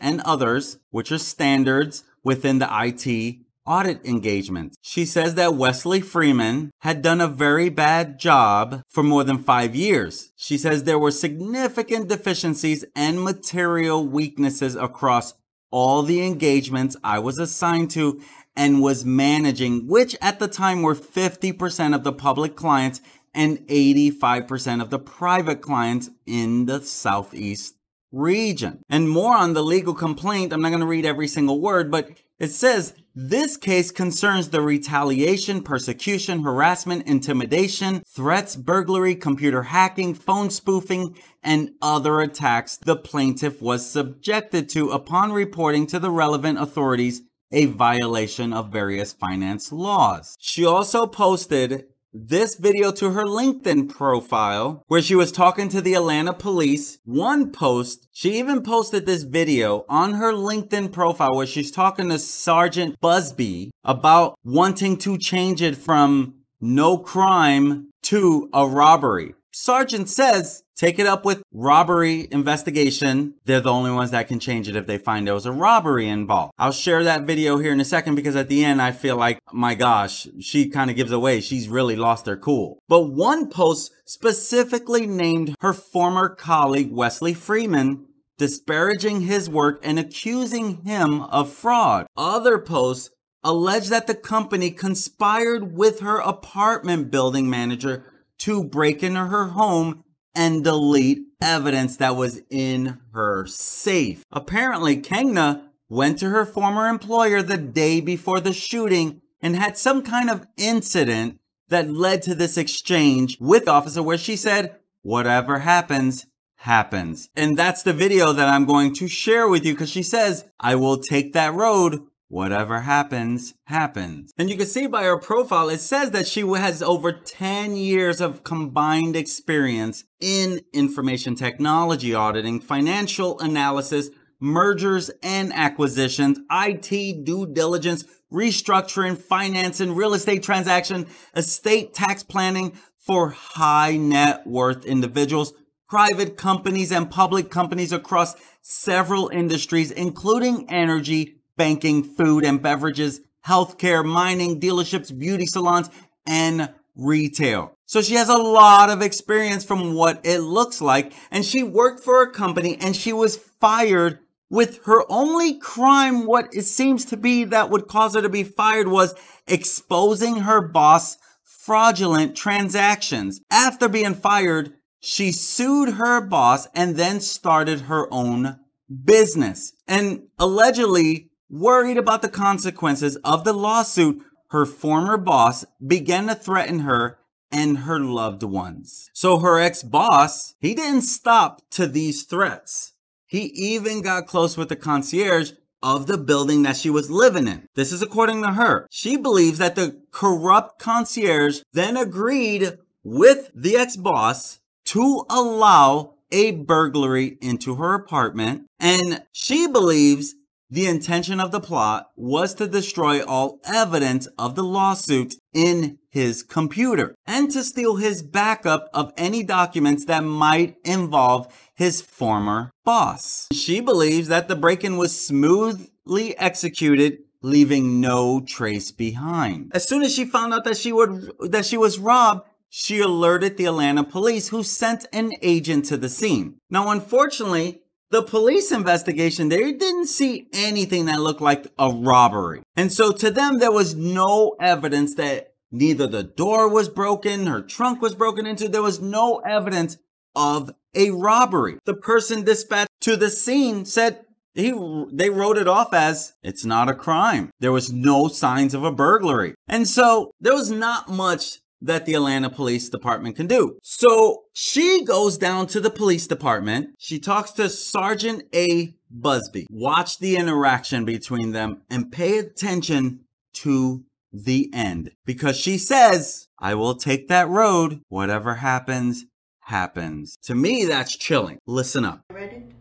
and 0.00 0.20
others, 0.22 0.78
which 0.90 1.10
are 1.12 1.18
standards 1.18 2.04
within 2.22 2.58
the 2.58 2.68
IT 2.70 3.43
audit 3.66 4.04
engagement. 4.04 4.76
She 4.82 5.04
says 5.04 5.34
that 5.34 5.54
Wesley 5.54 6.00
Freeman 6.00 6.70
had 6.80 7.02
done 7.02 7.20
a 7.20 7.28
very 7.28 7.68
bad 7.68 8.18
job 8.18 8.82
for 8.88 9.02
more 9.02 9.24
than 9.24 9.38
five 9.38 9.74
years. 9.74 10.32
She 10.36 10.58
says 10.58 10.84
there 10.84 10.98
were 10.98 11.10
significant 11.10 12.08
deficiencies 12.08 12.84
and 12.94 13.22
material 13.22 14.06
weaknesses 14.06 14.76
across 14.76 15.34
all 15.70 16.02
the 16.02 16.24
engagements 16.24 16.96
I 17.02 17.18
was 17.18 17.38
assigned 17.38 17.90
to 17.92 18.20
and 18.56 18.82
was 18.82 19.04
managing, 19.04 19.88
which 19.88 20.14
at 20.20 20.38
the 20.38 20.48
time 20.48 20.82
were 20.82 20.94
50% 20.94 21.94
of 21.94 22.04
the 22.04 22.12
public 22.12 22.54
clients 22.54 23.00
and 23.34 23.58
85% 23.66 24.80
of 24.80 24.90
the 24.90 25.00
private 25.00 25.60
clients 25.60 26.10
in 26.26 26.66
the 26.66 26.80
Southeast 26.80 27.74
region. 28.14 28.82
And 28.88 29.08
more 29.08 29.34
on 29.34 29.54
the 29.54 29.62
legal 29.62 29.94
complaint. 29.94 30.52
I'm 30.52 30.62
not 30.62 30.70
going 30.70 30.80
to 30.80 30.86
read 30.86 31.04
every 31.04 31.28
single 31.28 31.60
word, 31.60 31.90
but 31.90 32.10
it 32.38 32.48
says 32.48 32.94
this 33.14 33.56
case 33.56 33.90
concerns 33.90 34.50
the 34.50 34.60
retaliation, 34.60 35.62
persecution, 35.62 36.42
harassment, 36.42 37.06
intimidation, 37.06 38.02
threats, 38.08 38.56
burglary, 38.56 39.14
computer 39.14 39.64
hacking, 39.64 40.14
phone 40.14 40.50
spoofing, 40.50 41.16
and 41.42 41.70
other 41.80 42.20
attacks 42.20 42.76
the 42.76 42.96
plaintiff 42.96 43.62
was 43.62 43.88
subjected 43.88 44.68
to 44.70 44.90
upon 44.90 45.32
reporting 45.32 45.86
to 45.86 46.00
the 46.00 46.10
relevant 46.10 46.58
authorities 46.58 47.22
a 47.52 47.66
violation 47.66 48.52
of 48.52 48.72
various 48.72 49.12
finance 49.12 49.70
laws. 49.70 50.36
She 50.40 50.64
also 50.64 51.06
posted 51.06 51.84
this 52.16 52.54
video 52.54 52.92
to 52.92 53.10
her 53.10 53.24
LinkedIn 53.24 53.88
profile 53.88 54.84
where 54.86 55.02
she 55.02 55.16
was 55.16 55.32
talking 55.32 55.68
to 55.68 55.80
the 55.80 55.94
Atlanta 55.94 56.32
police. 56.32 56.98
One 57.04 57.50
post, 57.50 58.06
she 58.12 58.38
even 58.38 58.62
posted 58.62 59.04
this 59.04 59.24
video 59.24 59.84
on 59.88 60.14
her 60.14 60.32
LinkedIn 60.32 60.92
profile 60.92 61.34
where 61.34 61.46
she's 61.46 61.72
talking 61.72 62.08
to 62.10 62.18
Sergeant 62.20 63.00
Busby 63.00 63.72
about 63.82 64.38
wanting 64.44 64.96
to 64.98 65.18
change 65.18 65.60
it 65.60 65.76
from 65.76 66.34
no 66.60 66.98
crime 66.98 67.90
to 68.04 68.48
a 68.54 68.64
robbery. 68.64 69.34
Sergeant 69.56 70.08
says, 70.08 70.64
take 70.74 70.98
it 70.98 71.06
up 71.06 71.24
with 71.24 71.44
robbery 71.52 72.26
investigation. 72.32 73.34
They're 73.44 73.60
the 73.60 73.70
only 73.70 73.92
ones 73.92 74.10
that 74.10 74.26
can 74.26 74.40
change 74.40 74.68
it 74.68 74.74
if 74.74 74.88
they 74.88 74.98
find 74.98 75.24
there 75.24 75.34
was 75.34 75.46
a 75.46 75.52
robbery 75.52 76.08
involved. 76.08 76.52
I'll 76.58 76.72
share 76.72 77.04
that 77.04 77.22
video 77.22 77.58
here 77.58 77.72
in 77.72 77.78
a 77.78 77.84
second 77.84 78.16
because 78.16 78.34
at 78.34 78.48
the 78.48 78.64
end 78.64 78.82
I 78.82 78.90
feel 78.90 79.16
like, 79.16 79.38
my 79.52 79.76
gosh, 79.76 80.26
she 80.40 80.68
kind 80.68 80.90
of 80.90 80.96
gives 80.96 81.12
away. 81.12 81.40
She's 81.40 81.68
really 81.68 81.94
lost 81.94 82.26
her 82.26 82.36
cool. 82.36 82.80
But 82.88 83.12
one 83.12 83.48
post 83.48 83.92
specifically 84.04 85.06
named 85.06 85.54
her 85.60 85.72
former 85.72 86.28
colleague 86.30 86.90
Wesley 86.90 87.32
Freeman 87.32 88.06
disparaging 88.36 89.20
his 89.20 89.48
work 89.48 89.78
and 89.84 90.00
accusing 90.00 90.82
him 90.82 91.20
of 91.22 91.48
fraud. 91.52 92.08
Other 92.16 92.58
posts 92.58 93.10
allege 93.44 93.88
that 93.88 94.08
the 94.08 94.16
company 94.16 94.72
conspired 94.72 95.76
with 95.76 96.00
her 96.00 96.18
apartment 96.18 97.12
building 97.12 97.48
manager 97.48 98.04
to 98.38 98.64
break 98.64 99.02
into 99.02 99.26
her 99.26 99.48
home 99.48 100.04
and 100.34 100.64
delete 100.64 101.20
evidence 101.40 101.96
that 101.96 102.16
was 102.16 102.42
in 102.50 102.98
her 103.12 103.46
safe. 103.46 104.24
Apparently, 104.32 104.96
Kengne 104.96 105.62
went 105.88 106.18
to 106.18 106.30
her 106.30 106.44
former 106.44 106.88
employer 106.88 107.42
the 107.42 107.56
day 107.56 108.00
before 108.00 108.40
the 108.40 108.52
shooting 108.52 109.20
and 109.40 109.56
had 109.56 109.76
some 109.76 110.02
kind 110.02 110.30
of 110.30 110.46
incident 110.56 111.38
that 111.68 111.90
led 111.90 112.22
to 112.22 112.34
this 112.34 112.56
exchange 112.56 113.38
with 113.40 113.68
officer 113.68 114.02
where 114.02 114.18
she 114.18 114.36
said, 114.36 114.76
whatever 115.02 115.60
happens, 115.60 116.26
happens. 116.56 117.28
And 117.36 117.56
that's 117.56 117.82
the 117.82 117.92
video 117.92 118.32
that 118.32 118.48
I'm 118.48 118.64
going 118.64 118.94
to 118.94 119.08
share 119.08 119.46
with 119.46 119.64
you 119.64 119.74
because 119.74 119.90
she 119.90 120.02
says, 120.02 120.46
I 120.58 120.74
will 120.76 120.98
take 120.98 121.32
that 121.34 121.52
road. 121.52 122.00
Whatever 122.28 122.80
happens, 122.80 123.54
happens. 123.66 124.32
And 124.38 124.50
you 124.50 124.56
can 124.56 124.66
see 124.66 124.86
by 124.86 125.04
her 125.04 125.18
profile, 125.18 125.68
it 125.68 125.80
says 125.80 126.10
that 126.12 126.26
she 126.26 126.40
has 126.40 126.82
over 126.82 127.12
10 127.12 127.76
years 127.76 128.20
of 128.20 128.44
combined 128.44 129.14
experience 129.14 130.04
in 130.20 130.60
information 130.72 131.34
technology 131.34 132.14
auditing, 132.14 132.60
financial 132.60 133.38
analysis, 133.40 134.10
mergers 134.40 135.10
and 135.22 135.52
acquisitions, 135.52 136.38
IT 136.50 137.24
due 137.24 137.46
diligence, 137.46 138.04
restructuring, 138.32 139.16
finance 139.16 139.80
and 139.80 139.96
real 139.96 140.14
estate 140.14 140.42
transaction, 140.42 141.06
estate 141.36 141.94
tax 141.94 142.22
planning 142.22 142.72
for 142.96 143.30
high 143.30 143.96
net 143.96 144.46
worth 144.46 144.84
individuals, 144.84 145.52
private 145.88 146.36
companies 146.36 146.90
and 146.90 147.10
public 147.10 147.50
companies 147.50 147.92
across 147.92 148.34
several 148.62 149.28
industries, 149.28 149.90
including 149.90 150.68
energy, 150.70 151.36
banking, 151.56 152.02
food 152.02 152.44
and 152.44 152.62
beverages, 152.62 153.20
healthcare, 153.46 154.04
mining, 154.04 154.60
dealerships, 154.60 155.16
beauty 155.16 155.46
salons, 155.46 155.90
and 156.26 156.72
retail. 156.96 157.72
So 157.86 158.00
she 158.00 158.14
has 158.14 158.28
a 158.28 158.38
lot 158.38 158.90
of 158.90 159.02
experience 159.02 159.64
from 159.64 159.94
what 159.94 160.20
it 160.24 160.40
looks 160.40 160.80
like. 160.80 161.12
And 161.30 161.44
she 161.44 161.62
worked 161.62 162.02
for 162.02 162.22
a 162.22 162.30
company 162.30 162.76
and 162.80 162.96
she 162.96 163.12
was 163.12 163.36
fired 163.36 164.20
with 164.50 164.84
her 164.84 165.04
only 165.10 165.58
crime, 165.58 166.26
what 166.26 166.48
it 166.52 166.62
seems 166.62 167.04
to 167.06 167.16
be 167.16 167.44
that 167.44 167.70
would 167.70 167.88
cause 167.88 168.14
her 168.14 168.22
to 168.22 168.28
be 168.28 168.44
fired 168.44 168.88
was 168.88 169.14
exposing 169.46 170.36
her 170.36 170.60
boss 170.60 171.18
fraudulent 171.42 172.36
transactions. 172.36 173.40
After 173.50 173.88
being 173.88 174.14
fired, 174.14 174.74
she 175.00 175.32
sued 175.32 175.94
her 175.94 176.20
boss 176.20 176.68
and 176.74 176.96
then 176.96 177.20
started 177.20 177.82
her 177.82 178.06
own 178.12 178.60
business. 179.04 179.72
And 179.88 180.28
allegedly, 180.38 181.30
worried 181.48 181.98
about 181.98 182.22
the 182.22 182.28
consequences 182.28 183.16
of 183.24 183.44
the 183.44 183.52
lawsuit, 183.52 184.22
her 184.50 184.66
former 184.66 185.16
boss 185.16 185.64
began 185.84 186.26
to 186.26 186.34
threaten 186.34 186.80
her 186.80 187.18
and 187.50 187.78
her 187.78 188.00
loved 188.00 188.42
ones. 188.42 189.10
So 189.12 189.38
her 189.38 189.60
ex-boss, 189.60 190.54
he 190.58 190.74
didn't 190.74 191.02
stop 191.02 191.62
to 191.70 191.86
these 191.86 192.24
threats. 192.24 192.92
He 193.26 193.44
even 193.54 194.02
got 194.02 194.26
close 194.26 194.56
with 194.56 194.68
the 194.68 194.76
concierge 194.76 195.52
of 195.82 196.06
the 196.06 196.18
building 196.18 196.62
that 196.62 196.76
she 196.76 196.88
was 196.90 197.10
living 197.10 197.46
in. 197.46 197.68
This 197.74 197.92
is 197.92 198.02
according 198.02 198.42
to 198.42 198.52
her. 198.52 198.86
She 198.90 199.16
believes 199.16 199.58
that 199.58 199.74
the 199.76 200.00
corrupt 200.10 200.78
concierge 200.80 201.60
then 201.72 201.96
agreed 201.96 202.78
with 203.02 203.50
the 203.54 203.76
ex-boss 203.76 204.60
to 204.86 205.24
allow 205.28 206.14
a 206.32 206.52
burglary 206.52 207.38
into 207.40 207.76
her 207.76 207.94
apartment. 207.94 208.66
And 208.80 209.22
she 209.32 209.66
believes 209.66 210.34
the 210.74 210.86
intention 210.86 211.38
of 211.38 211.52
the 211.52 211.60
plot 211.60 212.10
was 212.16 212.52
to 212.54 212.66
destroy 212.66 213.24
all 213.24 213.60
evidence 213.64 214.26
of 214.36 214.56
the 214.56 214.64
lawsuit 214.64 215.36
in 215.52 215.96
his 216.10 216.42
computer 216.42 217.14
and 217.28 217.48
to 217.52 217.62
steal 217.62 217.94
his 217.94 218.24
backup 218.24 218.88
of 218.92 219.12
any 219.16 219.44
documents 219.44 220.04
that 220.06 220.24
might 220.24 220.74
involve 220.84 221.46
his 221.76 222.02
former 222.02 222.72
boss. 222.84 223.46
She 223.52 223.80
believes 223.80 224.26
that 224.26 224.48
the 224.48 224.56
break-in 224.56 224.96
was 224.96 225.24
smoothly 225.26 226.36
executed 226.38 227.18
leaving 227.40 228.00
no 228.00 228.40
trace 228.40 228.90
behind. 228.90 229.70
As 229.72 229.86
soon 229.86 230.02
as 230.02 230.12
she 230.12 230.24
found 230.24 230.52
out 230.52 230.64
that 230.64 230.76
she 230.76 230.92
would 230.92 231.30
that 231.52 231.66
she 231.66 231.76
was 231.76 232.00
robbed, 232.00 232.48
she 232.68 232.98
alerted 232.98 233.56
the 233.56 233.66
Atlanta 233.66 234.02
police 234.02 234.48
who 234.48 234.64
sent 234.64 235.06
an 235.12 235.30
agent 235.40 235.84
to 235.84 235.96
the 235.96 236.08
scene. 236.08 236.56
Now 236.68 236.88
unfortunately, 236.88 237.82
the 238.10 238.22
police 238.22 238.70
investigation, 238.70 239.48
they 239.48 239.72
didn't 239.72 240.06
see 240.06 240.48
anything 240.52 241.06
that 241.06 241.20
looked 241.20 241.40
like 241.40 241.66
a 241.78 241.90
robbery. 241.90 242.62
And 242.76 242.92
so 242.92 243.12
to 243.12 243.30
them, 243.30 243.58
there 243.58 243.72
was 243.72 243.94
no 243.94 244.56
evidence 244.60 245.14
that 245.16 245.54
neither 245.70 246.06
the 246.06 246.22
door 246.22 246.68
was 246.68 246.88
broken, 246.88 247.46
her 247.46 247.62
trunk 247.62 248.00
was 248.00 248.14
broken 248.14 248.46
into. 248.46 248.68
There 248.68 248.82
was 248.82 249.00
no 249.00 249.38
evidence 249.38 249.96
of 250.36 250.70
a 250.94 251.10
robbery. 251.10 251.78
The 251.84 251.94
person 251.94 252.44
dispatched 252.44 252.90
to 253.02 253.16
the 253.16 253.30
scene 253.30 253.84
said 253.84 254.24
he, 254.54 254.72
they 255.10 255.30
wrote 255.30 255.58
it 255.58 255.66
off 255.66 255.92
as 255.92 256.34
it's 256.42 256.64
not 256.64 256.88
a 256.88 256.94
crime. 256.94 257.50
There 257.58 257.72
was 257.72 257.92
no 257.92 258.28
signs 258.28 258.72
of 258.72 258.84
a 258.84 258.92
burglary. 258.92 259.54
And 259.66 259.88
so 259.88 260.30
there 260.40 260.54
was 260.54 260.70
not 260.70 261.08
much 261.08 261.58
that 261.84 262.06
the 262.06 262.14
Atlanta 262.14 262.50
Police 262.50 262.88
Department 262.88 263.36
can 263.36 263.46
do. 263.46 263.78
So 263.82 264.44
she 264.52 265.04
goes 265.04 265.38
down 265.38 265.66
to 265.68 265.80
the 265.80 265.90
police 265.90 266.26
department. 266.26 266.90
She 266.98 267.18
talks 267.18 267.52
to 267.52 267.68
Sergeant 267.68 268.44
A. 268.54 268.94
Busby. 269.10 269.66
Watch 269.70 270.18
the 270.18 270.36
interaction 270.36 271.04
between 271.04 271.52
them 271.52 271.82
and 271.88 272.10
pay 272.10 272.38
attention 272.38 273.20
to 273.54 274.04
the 274.32 274.70
end 274.74 275.12
because 275.24 275.56
she 275.56 275.78
says, 275.78 276.48
I 276.58 276.74
will 276.74 276.96
take 276.96 277.28
that 277.28 277.48
road. 277.48 278.00
Whatever 278.08 278.56
happens, 278.56 279.26
happens. 279.60 280.36
To 280.44 280.54
me, 280.54 280.84
that's 280.84 281.16
chilling. 281.16 281.58
Listen 281.66 282.04
up. 282.04 282.22
read 282.30 282.52
it. 282.52 282.72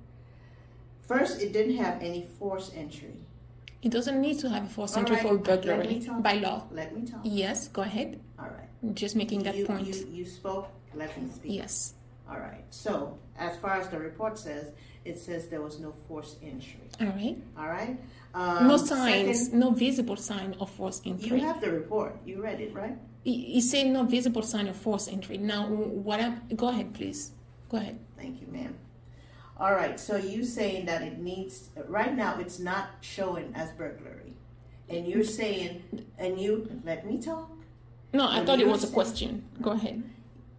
First, 1.07 1.41
it 1.41 1.53
didn't 1.53 1.75
have 1.77 2.01
any 2.01 2.25
force 2.39 2.71
entry. 2.75 3.19
It 3.83 3.91
doesn't 3.91 4.21
need 4.21 4.39
to 4.39 4.49
have 4.49 4.63
a 4.63 4.67
force 4.67 4.93
All 4.93 4.99
entry 4.99 5.17
right, 5.17 5.27
for 5.27 5.37
burglary 5.37 6.01
by 6.19 6.35
law. 6.35 6.67
Let 6.71 6.95
me 6.95 7.05
talk. 7.05 7.19
Yes, 7.23 7.67
go 7.67 7.81
ahead. 7.81 8.21
Just 8.93 9.15
making 9.15 9.43
that 9.43 9.55
you, 9.55 9.65
point. 9.65 9.87
You, 9.87 10.07
you 10.11 10.25
spoke. 10.25 10.67
Let 10.93 11.19
me 11.21 11.29
speak. 11.31 11.53
Yes. 11.53 11.93
All 12.29 12.39
right. 12.39 12.63
So, 12.69 13.17
as 13.37 13.57
far 13.57 13.75
as 13.79 13.87
the 13.89 13.99
report 13.99 14.37
says, 14.37 14.71
it 15.05 15.17
says 15.19 15.47
there 15.47 15.61
was 15.61 15.79
no 15.79 15.93
force 16.07 16.35
entry. 16.43 16.81
All 16.99 17.07
right. 17.07 17.37
All 17.57 17.67
right. 17.67 17.97
Um, 18.33 18.67
No 18.67 18.77
signs, 18.77 19.45
second, 19.45 19.59
no 19.59 19.71
visible 19.71 20.15
sign 20.15 20.55
of 20.59 20.69
force 20.69 21.01
entry. 21.05 21.39
you 21.39 21.45
have 21.45 21.61
the 21.61 21.71
report. 21.71 22.17
You 22.25 22.41
read 22.41 22.61
it, 22.61 22.73
right? 22.73 22.97
You 23.23 23.61
say 23.61 23.89
no 23.89 24.03
visible 24.03 24.41
sign 24.41 24.67
of 24.67 24.75
force 24.75 25.07
entry. 25.07 25.37
Now, 25.37 25.67
what? 25.67 26.19
I'm, 26.19 26.41
go 26.55 26.67
ahead, 26.69 26.93
please. 26.93 27.31
Go 27.69 27.77
ahead. 27.77 27.99
Thank 28.17 28.41
you, 28.41 28.47
ma'am. 28.47 28.75
All 29.57 29.73
right. 29.73 29.99
So 29.99 30.17
you 30.17 30.43
saying 30.43 30.85
that 30.87 31.01
it 31.01 31.19
needs 31.19 31.69
right 31.87 32.13
now? 32.15 32.37
It's 32.39 32.59
not 32.59 32.89
showing 33.01 33.53
as 33.55 33.71
burglary, 33.71 34.33
and 34.89 35.07
you're 35.07 35.23
saying, 35.23 35.83
and 36.17 36.39
you 36.39 36.81
let 36.83 37.05
me 37.05 37.21
talk. 37.21 37.49
No, 38.13 38.29
I 38.29 38.45
thought 38.45 38.59
it 38.59 38.67
was 38.67 38.83
a 38.83 38.87
question. 38.87 39.43
Go 39.61 39.71
ahead. 39.71 40.03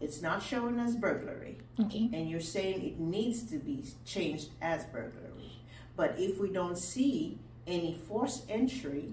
It's 0.00 0.20
not 0.20 0.42
showing 0.42 0.78
as 0.80 0.96
burglary. 0.96 1.58
Okay. 1.80 2.08
and 2.12 2.30
you're 2.30 2.38
saying 2.40 2.84
it 2.84 3.00
needs 3.00 3.42
to 3.50 3.56
be 3.58 3.84
changed 4.04 4.50
as 4.62 4.84
burglary. 4.84 5.58
But 5.96 6.14
if 6.18 6.38
we 6.38 6.50
don't 6.50 6.78
see 6.78 7.38
any 7.66 7.98
forced 8.06 8.44
entry, 8.48 9.12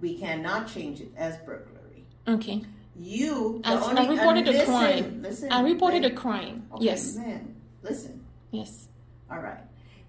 we 0.00 0.16
cannot 0.16 0.68
change 0.68 1.00
it 1.00 1.10
as 1.16 1.36
burglary. 1.38 2.04
Okay. 2.28 2.62
You, 2.96 3.60
As 3.64 3.82
only, 3.82 4.02
I 4.02 4.08
reported 4.08 4.46
and 4.46 4.56
a 4.56 4.64
crime. 4.64 5.22
Listen, 5.22 5.50
I 5.50 5.62
reported 5.62 6.04
a 6.04 6.10
crime. 6.10 6.68
Okay, 6.74 6.84
Yes. 6.84 7.16
ma'am, 7.16 7.56
listen. 7.82 8.24
Yes. 8.52 8.88
All 9.28 9.40
right. 9.40 9.62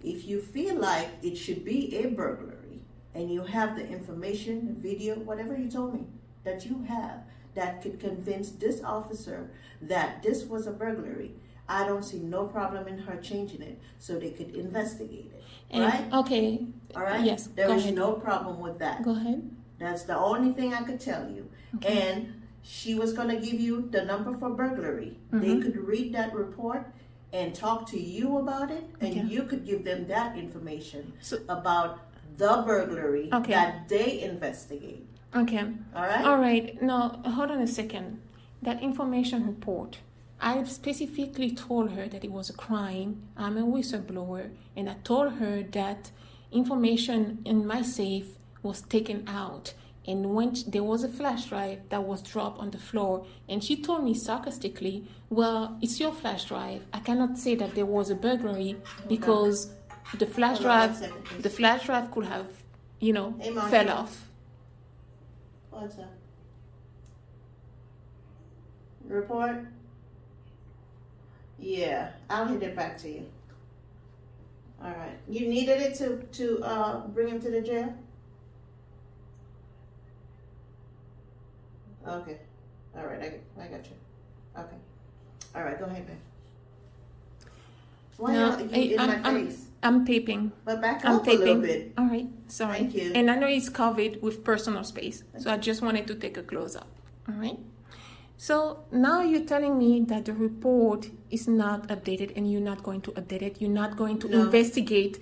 If 0.04 0.28
you 0.28 0.40
feel 0.40 0.76
like 0.76 1.10
it 1.24 1.36
should 1.36 1.66
be 1.66 1.96
a 1.98 2.08
burglary 2.10 2.84
and 3.16 3.32
you 3.32 3.42
have 3.44 3.76
the 3.76 3.88
information, 3.88 4.68
the 4.68 4.74
video, 4.74 5.16
whatever 5.16 5.58
you 5.58 5.68
told 5.70 5.96
me 5.96 6.06
that 6.44 6.64
you 6.68 6.84
have 6.84 7.24
that 7.56 7.82
could 7.82 8.00
convince 8.00 8.52
this 8.52 8.84
officer 8.84 9.50
that 9.82 10.22
this 10.22 10.44
was 10.46 10.68
a 10.68 10.72
burglary, 10.72 11.34
I 11.68 11.88
don't 11.88 12.04
see 12.04 12.20
no 12.20 12.46
problem 12.46 12.88
in 12.88 13.00
her 13.00 13.16
changing 13.18 13.62
it 13.62 13.82
so 13.98 14.20
they 14.20 14.30
could 14.32 14.54
investigate 14.56 15.32
it. 15.34 15.44
And, 15.72 15.84
right? 15.84 16.14
Okay. 16.14 16.68
All 16.96 17.02
right? 17.02 17.24
Yes. 17.26 17.48
There 17.48 17.74
is 17.74 17.84
ahead. 17.84 17.96
no 17.96 18.14
problem 18.14 18.60
with 18.60 18.78
that. 18.80 19.04
Go 19.04 19.12
ahead. 19.12 19.50
That's 19.80 20.04
the 20.04 20.16
only 20.18 20.54
thing 20.54 20.74
I 20.74 20.84
could 20.84 21.00
tell 21.00 21.30
you. 21.30 21.50
And 21.86 22.42
she 22.62 22.96
was 22.96 23.14
going 23.14 23.30
to 23.30 23.38
give 23.38 23.60
you 23.60 23.90
the 23.92 24.04
number 24.06 24.38
for 24.38 24.50
burglary. 24.52 25.18
Mm-hmm. 25.34 25.40
They 25.40 25.62
could 25.62 25.78
read 25.78 26.14
that 26.14 26.34
report 26.34 26.88
and 27.34 27.54
talk 27.54 27.86
to 27.90 28.00
you 28.00 28.38
about 28.38 28.72
it, 28.72 28.86
and 29.02 29.12
Okay. 29.12 29.26
you 29.28 29.44
could 29.44 29.66
give 29.66 29.84
them 29.84 30.08
that 30.08 30.38
information 30.38 31.14
So- 31.20 31.40
about 31.50 32.00
the 32.38 32.64
burglary 32.66 33.30
Okay. 33.34 33.52
that 33.52 33.90
they 33.90 34.22
investigate. 34.22 35.06
Okay. 35.36 35.66
All 35.96 36.02
right? 36.02 36.26
All 36.26 36.38
right. 36.38 36.82
Now, 36.82 37.22
hold 37.26 37.52
on 37.52 37.60
a 37.60 37.68
second. 37.68 38.22
That 38.62 38.82
information 38.82 39.46
report, 39.46 40.00
I 40.40 40.64
specifically 40.64 41.52
told 41.52 41.92
her 41.92 42.08
that 42.08 42.24
it 42.24 42.32
was 42.32 42.50
a 42.50 42.54
crime. 42.54 43.24
I'm 43.36 43.58
a 43.58 43.64
whistleblower, 43.64 44.52
and 44.76 44.90
I 44.90 44.96
told 45.04 45.34
her 45.34 45.64
that 45.64 46.12
information 46.52 47.40
in 47.46 47.68
my 47.68 47.82
safe 47.82 48.38
was 48.64 48.82
taken 48.82 49.28
out. 49.28 49.74
And 50.08 50.34
when 50.36 50.56
there 50.68 50.84
was 50.84 51.04
a 51.04 51.10
flash 51.10 51.46
drive 51.46 51.80
that 51.90 52.04
was 52.04 52.22
dropped 52.22 52.60
on 52.60 52.72
the 52.72 52.78
floor, 52.78 53.26
and 53.50 53.64
she 53.64 53.76
told 53.76 54.04
me 54.04 54.14
sarcastically, 54.14 55.08
"Well, 55.30 55.78
it's 55.82 56.00
your 56.00 56.12
flash 56.12 56.46
drive. 56.46 56.86
I 56.94 57.00
cannot 57.00 57.38
say 57.38 57.56
that 57.56 57.76
there 57.76 57.88
was 57.88 58.10
a 58.10 58.16
burglary 58.16 58.78
because 59.08 59.74
the 60.18 60.28
flash 60.28 60.60
Hold 60.60 60.70
on 60.70 60.90
one 60.90 61.00
drive, 61.00 61.42
the 61.42 61.50
flash 61.50 61.86
drive 61.88 62.12
could 62.12 62.26
have, 62.26 62.48
you 63.00 63.14
know, 63.14 63.34
fell 63.70 63.90
off." 63.90 64.25
What's 65.76 65.98
up? 66.00 66.06
Report? 69.06 69.66
Yeah, 71.60 72.12
I'll 72.30 72.46
hit 72.48 72.64
it 72.64 72.76
back 72.78 72.98
to 73.00 73.10
you. 73.10 73.26
All 74.82 74.90
right. 74.92 75.18
You 75.28 75.50
needed 75.50 75.82
it 75.82 75.96
to 75.96 76.18
to 76.40 76.64
uh, 76.64 77.08
bring 77.08 77.28
him 77.28 77.42
to 77.42 77.52
the 77.52 77.60
jail? 77.62 77.94
Okay. 82.08 82.38
All 82.98 83.06
right, 83.06 83.22
I, 83.58 83.62
I 83.62 83.68
got 83.68 83.86
you. 83.86 83.96
Okay. 84.58 84.78
All 85.56 85.64
right, 85.64 85.78
go 85.78 85.86
ahead, 85.86 86.08
man. 86.08 86.18
Why 88.18 88.34
No, 88.34 88.52
are 88.52 88.62
you 88.62 88.70
I- 88.72 88.78
in 88.94 89.00
I'm- 89.00 89.10
my 89.24 89.30
I'm- 89.30 89.46
face? 89.48 89.66
I'm 89.84 90.06
taping. 90.06 90.52
But 90.64 90.82
back 90.82 91.06
I'm 91.06 91.16
up 91.18 91.28
a 91.28 91.32
little 91.32 91.46
taping. 91.46 91.62
bit. 91.62 91.94
All 91.98 92.06
right, 92.06 92.28
sorry. 92.48 92.80
Thank 92.80 92.96
you. 92.96 93.12
And 93.14 93.30
I 93.30 93.36
know 93.36 93.48
it's 93.48 93.70
covered 93.70 94.22
with 94.22 94.44
personal 94.44 94.84
space, 94.84 95.24
so 95.38 95.52
I 95.52 95.58
just 95.58 95.82
wanted 95.82 96.08
to 96.08 96.16
take 96.16 96.38
a 96.38 96.44
close 96.44 96.76
up. 96.76 96.88
All 97.30 97.36
right. 97.36 97.60
So 98.38 98.84
now 98.92 99.22
you're 99.22 99.46
telling 99.46 99.78
me 99.78 100.02
that 100.02 100.26
the 100.26 100.34
report 100.34 101.10
is 101.30 101.48
not 101.48 101.88
updated, 101.88 102.36
and 102.36 102.52
you're 102.52 102.62
not 102.62 102.84
going 102.84 103.02
to 103.02 103.12
update 103.12 103.42
it. 103.42 103.62
You're 103.62 103.70
not 103.72 103.96
going 103.96 104.20
to 104.20 104.28
No. 104.28 104.42
investigate 104.42 105.20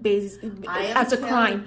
base 0.00 0.38
I 0.68 0.84
am 0.86 0.96
as 0.96 1.12
a 1.12 1.16
crime. 1.18 1.66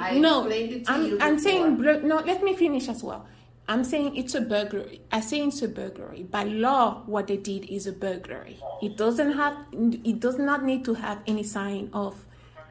I 0.00 0.18
no, 0.18 0.40
explained 0.46 0.72
it 0.72 0.84
to 0.86 0.92
I'm, 0.92 1.06
you 1.06 1.18
I'm 1.20 1.38
saying 1.38 1.80
no. 1.80 2.16
Let 2.18 2.42
me 2.42 2.54
finish 2.54 2.88
as 2.88 3.02
well. 3.02 3.26
I'm 3.68 3.84
saying 3.84 4.16
it's 4.16 4.34
a 4.34 4.40
burglary. 4.40 5.02
I 5.12 5.20
say 5.20 5.40
it's 5.40 5.60
a 5.60 5.68
burglary. 5.68 6.22
By 6.22 6.44
law, 6.44 7.02
what 7.04 7.26
they 7.26 7.36
did 7.36 7.66
is 7.66 7.86
a 7.86 7.92
burglary. 7.92 8.58
It 8.80 8.96
doesn't 8.96 9.32
have. 9.32 9.56
It 9.72 10.20
does 10.20 10.38
not 10.38 10.64
need 10.64 10.86
to 10.86 10.94
have 10.94 11.20
any 11.26 11.42
sign 11.42 11.90
of 11.92 12.26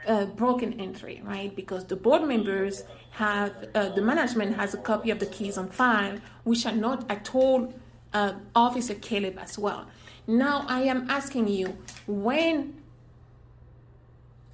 uh, 0.07 0.25
broken 0.25 0.79
entry, 0.79 1.21
right? 1.23 1.55
Because 1.55 1.85
the 1.85 1.95
board 1.95 2.23
members 2.23 2.83
have, 3.11 3.53
uh, 3.75 3.89
the 3.89 4.01
management 4.01 4.55
has 4.55 4.73
a 4.73 4.77
copy 4.77 5.11
of 5.11 5.19
the 5.19 5.27
keys 5.27 5.57
on 5.57 5.69
file, 5.69 6.17
which 6.43 6.65
I 6.65 6.71
not. 6.71 7.05
I 7.11 7.15
told 7.15 7.75
uh, 8.13 8.33
Officer 8.55 8.95
Caleb 8.95 9.37
as 9.37 9.59
well. 9.59 9.85
Now 10.25 10.65
I 10.67 10.81
am 10.81 11.09
asking 11.09 11.47
you 11.47 11.77
when 12.07 12.81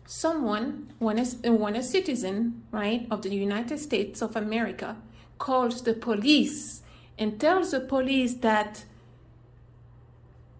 someone, 0.05 0.91
when 0.99 1.17
a, 1.19 1.51
when 1.51 1.75
a 1.75 1.83
citizen, 1.83 2.63
right, 2.71 3.07
of 3.09 3.21
the 3.21 3.29
United 3.29 3.79
States 3.79 4.21
of 4.21 4.35
America 4.35 4.97
calls 5.43 5.81
the 5.81 5.93
police 5.93 6.83
and 7.19 7.37
tells 7.37 7.71
the 7.71 7.79
police 7.81 8.35
that 8.35 8.85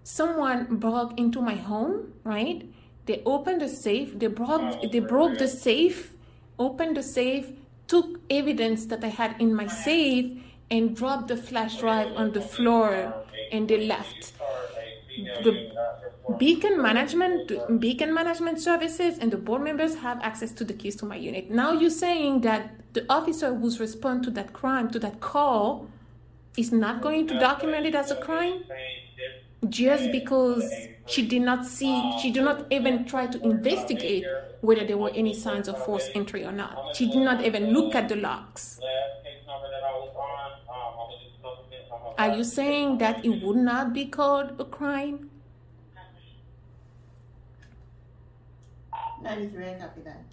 someone 0.03 0.75
broke 0.75 1.17
into 1.17 1.39
my 1.41 1.55
home, 1.55 2.11
right? 2.25 2.69
They 3.05 3.23
opened 3.25 3.61
the 3.61 3.69
safe, 3.69 4.19
they 4.19 4.27
broke 4.27 4.61
oh, 4.61 4.89
they 4.91 4.99
broke 4.99 5.37
the 5.37 5.47
safe, 5.47 6.13
opened 6.59 6.97
the 6.97 7.03
safe, 7.03 7.47
took 7.87 8.19
evidence 8.29 8.85
that 8.87 9.01
I 9.05 9.07
had 9.07 9.39
in 9.39 9.55
my 9.55 9.67
safe 9.67 10.27
and 10.69 10.93
dropped 10.93 11.29
the 11.29 11.37
flash 11.37 11.77
drive 11.77 12.11
on 12.17 12.33
the 12.33 12.41
floor 12.41 13.13
and 13.53 13.69
they 13.69 13.85
left. 13.85 14.33
The 15.45 15.53
Beacon 16.37 16.81
Management, 16.81 17.79
Beacon 17.79 18.13
Management 18.13 18.59
Services, 18.59 19.17
and 19.17 19.31
the 19.31 19.37
board 19.37 19.61
members 19.61 19.95
have 19.95 20.19
access 20.21 20.51
to 20.53 20.65
the 20.65 20.73
keys 20.73 20.97
to 20.97 21.05
my 21.05 21.15
unit. 21.15 21.49
Now 21.49 21.71
you're 21.71 21.99
saying 22.05 22.41
that 22.41 22.82
the 22.93 23.06
officer 23.10 23.53
who's 23.53 23.79
respond 23.79 24.23
to 24.23 24.32
that 24.32 24.53
crime, 24.53 24.89
to 24.91 24.99
that 24.99 25.19
call, 25.19 25.88
is 26.58 26.71
not 26.71 27.01
going 27.01 27.27
to 27.27 27.39
document 27.39 27.86
it 27.86 27.95
as 27.95 28.12
a 28.12 28.15
crime 28.15 28.63
just 29.69 30.12
because 30.12 30.71
she 31.06 31.25
did 31.27 31.41
not 31.41 31.65
see, 31.65 32.13
she 32.21 32.32
did 32.32 32.43
not 32.43 32.65
even 32.69 33.06
try 33.06 33.27
to 33.27 33.41
investigate 33.43 34.25
whether 34.62 34.86
there 34.86 34.97
were 34.97 35.12
any 35.12 35.34
signs 35.34 35.67
of 35.67 35.84
forced 35.86 36.12
entry 36.15 36.45
or 36.45 36.51
not. 36.51 36.95
She 36.95 37.10
did 37.10 37.21
not 37.21 37.43
even 37.43 37.73
look 37.73 37.95
at 37.95 38.10
the 38.10 38.15
locks. 38.15 38.79
Are 42.17 42.36
you 42.36 42.43
saying 42.43 42.99
that 42.99 43.25
it 43.25 43.41
would 43.43 43.58
not 43.58 43.93
be 43.93 44.06
called 44.06 44.60
a 44.60 44.65
crime? 44.65 45.29
93, 49.23 49.65
I 49.65 49.73
copy 49.75 50.01
that. 50.01 50.25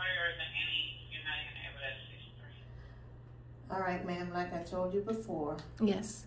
There 0.00 0.26
isn't 0.32 0.52
any 0.64 0.80
United 1.10 1.54
evidence 1.68 2.02
history. 2.08 2.64
All 3.70 3.80
right, 3.80 4.04
ma'am, 4.06 4.30
like 4.32 4.52
I 4.54 4.62
told 4.62 4.94
you 4.94 5.00
before, 5.02 5.56
Yes. 5.80 6.26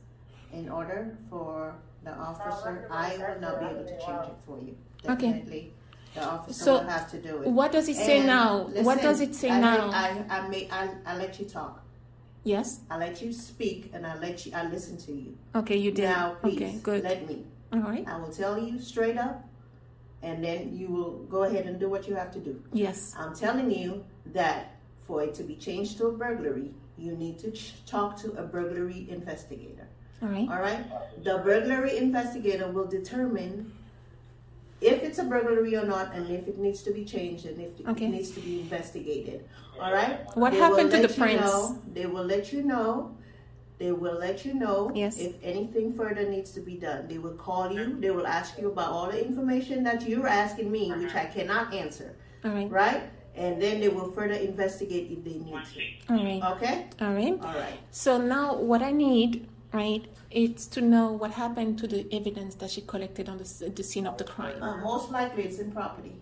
in 0.54 0.70
order 0.70 1.18
for 1.30 1.76
the 2.04 2.12
officer, 2.12 2.88
I 2.92 3.18
will 3.18 3.40
not 3.42 3.60
be 3.60 3.66
able 3.66 3.84
to 3.84 3.98
change 4.06 4.28
it 4.34 4.38
for 4.46 4.60
you. 4.60 4.76
Okay. 5.10 5.32
Definitely, 5.32 5.74
the 6.14 6.24
officer 6.24 6.64
So, 6.64 6.74
will 6.74 6.90
have 6.90 7.10
to 7.12 7.18
do 7.22 7.42
it. 7.42 7.48
What 7.50 7.72
does 7.72 7.90
it 7.90 7.96
say 7.96 8.18
And 8.20 8.28
now? 8.28 8.64
what 8.84 9.02
does 9.02 9.20
it 9.22 9.34
say 9.36 9.50
I 9.50 9.60
now? 9.60 9.88
Let, 9.88 9.96
I, 9.96 10.26
I, 10.38 10.48
may, 10.50 10.70
I, 10.72 10.90
I 11.06 11.18
let 11.18 11.40
you 11.40 11.46
talk. 11.46 11.82
yes. 12.44 12.82
I 12.90 12.98
let 12.98 13.22
you 13.22 13.34
speak, 13.34 13.92
and 13.94 14.06
I 14.06 14.18
let 14.20 14.46
you. 14.46 14.52
I 14.56 14.70
listen 14.70 14.98
to 14.98 15.12
you. 15.14 15.38
Okay, 15.56 15.78
you 15.78 15.92
did. 15.92 16.06
Now, 16.06 16.36
please, 16.42 16.56
okay, 16.58 16.80
good. 16.84 17.04
let 17.04 17.28
me. 17.28 17.44
All 17.74 17.80
right. 17.80 18.08
I 18.08 18.18
will 18.18 18.32
tell 18.32 18.58
you 18.60 18.80
straight 18.80 19.18
up, 19.18 19.44
and 20.24 20.44
then 20.44 20.76
you 20.76 20.88
will 20.88 21.20
go 21.30 21.44
ahead 21.44 21.66
and 21.68 21.80
do 21.80 21.90
what 21.90 22.08
you 22.08 22.16
have 22.16 22.32
to 22.32 22.40
do. 22.40 22.60
Yes. 22.72 23.14
I'm 23.20 23.36
telling 23.36 23.70
you 23.70 24.04
that 24.28 24.78
for 25.02 25.22
it 25.22 25.34
to 25.36 25.44
be 25.44 25.56
changed 25.56 25.98
to 25.98 26.08
a 26.08 26.12
burglary, 26.14 26.72
you 26.98 27.12
need 27.16 27.38
to 27.40 27.52
ch- 27.52 27.74
talk 27.86 28.16
to 28.22 28.32
a 28.34 28.44
burglary 28.44 29.06
investigator. 29.10 29.88
All 30.22 30.30
right. 30.30 30.48
All 30.50 30.60
right? 30.62 30.84
The 31.24 31.40
burglary 31.40 31.98
investigator 31.98 32.72
will 32.72 32.86
determine 32.88 33.74
if 34.80 35.04
it's 35.04 35.20
a 35.20 35.24
burglary 35.24 35.76
or 35.76 35.86
not, 35.86 36.14
and 36.14 36.30
if 36.30 36.48
it 36.48 36.58
needs 36.58 36.82
to 36.84 36.92
be 36.92 37.04
changed, 37.06 37.46
and 37.46 37.60
if 37.60 37.80
it 37.80 38.00
needs 38.10 38.32
to 38.32 38.40
be 38.42 38.60
investigated. 38.62 39.46
All 39.80 39.94
right? 39.94 40.20
What 40.36 40.52
They 40.52 40.60
happened 40.60 40.92
to 40.92 40.98
the 41.08 41.14
you 41.14 41.20
prints? 41.22 41.44
know- 41.44 41.82
they 41.94 42.06
will 42.06 42.24
let 42.26 42.52
you 42.54 42.64
know. 42.64 43.16
They 43.84 43.92
will 43.92 44.18
let 44.18 44.46
you 44.46 44.54
know 44.54 44.92
Yes. 44.96 45.18
if 45.18 45.34
anything 45.44 45.92
further 45.92 46.24
needs 46.36 46.52
to 46.52 46.62
be 46.62 46.76
done. 46.78 47.02
They 47.10 47.18
will 47.18 47.38
call 47.48 47.70
you. 47.70 48.00
They 48.00 48.12
will 48.12 48.26
ask 48.26 48.58
you 48.58 48.68
about 48.72 48.90
all 48.96 49.08
the 49.12 49.22
information 49.30 49.84
that 49.84 50.08
you're 50.08 50.32
asking 50.44 50.72
me, 50.72 50.84
which 50.94 51.14
I 51.14 51.26
cannot 51.26 51.74
answer. 51.74 52.16
All 52.46 52.52
right. 52.52 52.72
Right? 52.72 53.04
And 53.36 53.62
then 53.62 53.82
they 53.82 53.90
will 53.90 54.10
further 54.18 54.36
investigate 54.52 55.12
if 55.12 55.20
they 55.28 55.38
need 55.48 55.60
to. 55.74 56.14
All 56.14 56.24
right. 56.30 56.42
Okay? 56.56 56.76
All 57.02 57.14
right. 57.14 57.38
All 57.42 57.60
right. 57.66 57.78
So 57.92 58.12
now 58.18 58.56
what 58.56 58.82
I 58.82 58.92
need, 58.94 59.50
right, 59.74 60.06
is 60.32 60.66
to 60.68 60.80
know 60.80 61.12
what 61.12 61.32
happened 61.32 61.78
to 61.80 61.86
the 61.88 62.08
evidence 62.20 62.56
that 62.62 62.72
she 62.72 62.82
collected 62.94 63.28
on 63.28 63.38
the, 63.38 63.74
the 63.76 63.84
scene 63.84 64.08
of 64.08 64.18
the 64.18 64.24
crime. 64.24 64.64
Uh, 64.64 64.78
most 64.78 65.12
likely 65.12 65.44
it's 65.44 65.60
in 65.60 65.74
property 65.74 66.16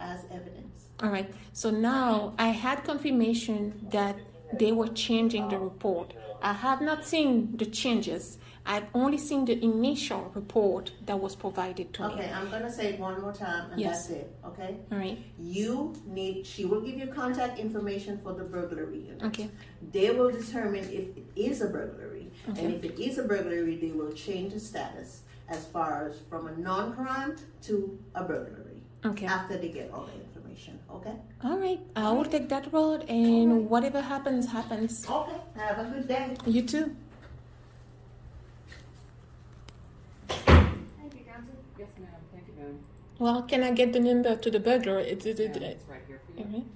as 0.00 0.24
evidence. 0.32 0.88
All 0.98 1.10
right. 1.10 1.32
So 1.52 1.70
now 1.70 2.34
I 2.40 2.48
had 2.48 2.82
confirmation 2.82 3.86
that 3.92 4.16
they 4.58 4.72
were 4.72 4.88
changing 4.88 5.48
the 5.48 5.58
report. 5.58 6.14
I 6.42 6.52
have 6.52 6.80
not 6.80 7.04
seen 7.04 7.56
the 7.56 7.66
changes. 7.66 8.38
I've 8.66 8.86
only 8.94 9.18
seen 9.18 9.44
the 9.44 9.62
initial 9.62 10.30
report 10.34 10.92
that 11.04 11.20
was 11.20 11.36
provided 11.36 11.92
to 11.94 12.08
me. 12.08 12.14
Okay, 12.14 12.32
I'm 12.32 12.50
gonna 12.50 12.72
say 12.72 12.94
it 12.94 12.98
one 13.00 13.20
more 13.20 13.32
time 13.32 13.70
and 13.72 13.78
Yes. 13.80 14.06
that's 14.08 14.20
it, 14.20 14.34
okay? 14.46 14.76
All 14.90 14.96
right. 14.98 15.18
You 15.38 15.92
need, 16.06 16.46
she 16.46 16.64
will 16.64 16.80
give 16.80 16.96
you 16.98 17.08
contact 17.08 17.58
information 17.58 18.18
for 18.22 18.32
the 18.32 18.44
burglary 18.44 19.00
unit. 19.00 19.22
Okay. 19.22 19.50
They 19.92 20.10
will 20.12 20.30
determine 20.30 20.84
if 20.84 21.14
it 21.16 21.26
is 21.36 21.60
a 21.60 21.66
burglary. 21.68 22.30
Okay. 22.48 22.64
And 22.64 22.74
if 22.74 22.84
it 22.84 22.98
is 22.98 23.18
a 23.18 23.24
burglary, 23.24 23.76
they 23.76 23.90
will 23.90 24.12
change 24.12 24.54
the 24.54 24.60
status 24.60 25.22
as 25.48 25.66
far 25.66 26.08
as 26.08 26.20
from 26.30 26.46
a 26.46 26.56
non-crime 26.56 27.36
to 27.64 27.98
a 28.14 28.24
burglary. 28.24 28.82
Okay. 29.04 29.26
After 29.26 29.58
they 29.58 29.68
get 29.68 29.90
all 29.92 30.04
the 30.06 30.12
information, 30.14 30.33
okay? 30.90 31.14
All 31.42 31.58
right. 31.58 31.80
I 31.96 32.12
will 32.12 32.24
take 32.24 32.48
that 32.48 32.72
road, 32.72 33.04
and 33.08 33.68
whatever 33.70 34.00
happens, 34.00 34.50
happens. 34.50 35.06
Okay, 35.08 35.36
have 35.56 35.78
a 35.78 35.84
good 35.90 36.08
day. 36.08 36.36
You 36.46 36.62
too. 36.62 36.96
Thank 40.28 41.14
you, 41.14 41.24
Council. 41.24 41.54
Yes, 41.78 41.88
ma'am. 41.98 42.08
Thank 42.32 42.46
you, 42.48 42.54
ma'am. 42.58 42.78
Well, 43.18 43.42
can 43.42 43.62
I 43.62 43.72
get 43.72 43.92
the 43.92 44.00
number 44.00 44.36
to 44.36 44.50
the 44.50 44.60
burglar? 44.60 44.98
It, 45.00 45.24
it, 45.26 45.40
it, 45.40 45.56
Yeah, 45.60 45.68
it's 45.68 45.84
right 45.88 46.00
here 46.06 46.20
for 46.26 46.32
you. 46.40 46.46
all 46.46 46.52
right. 46.52 46.66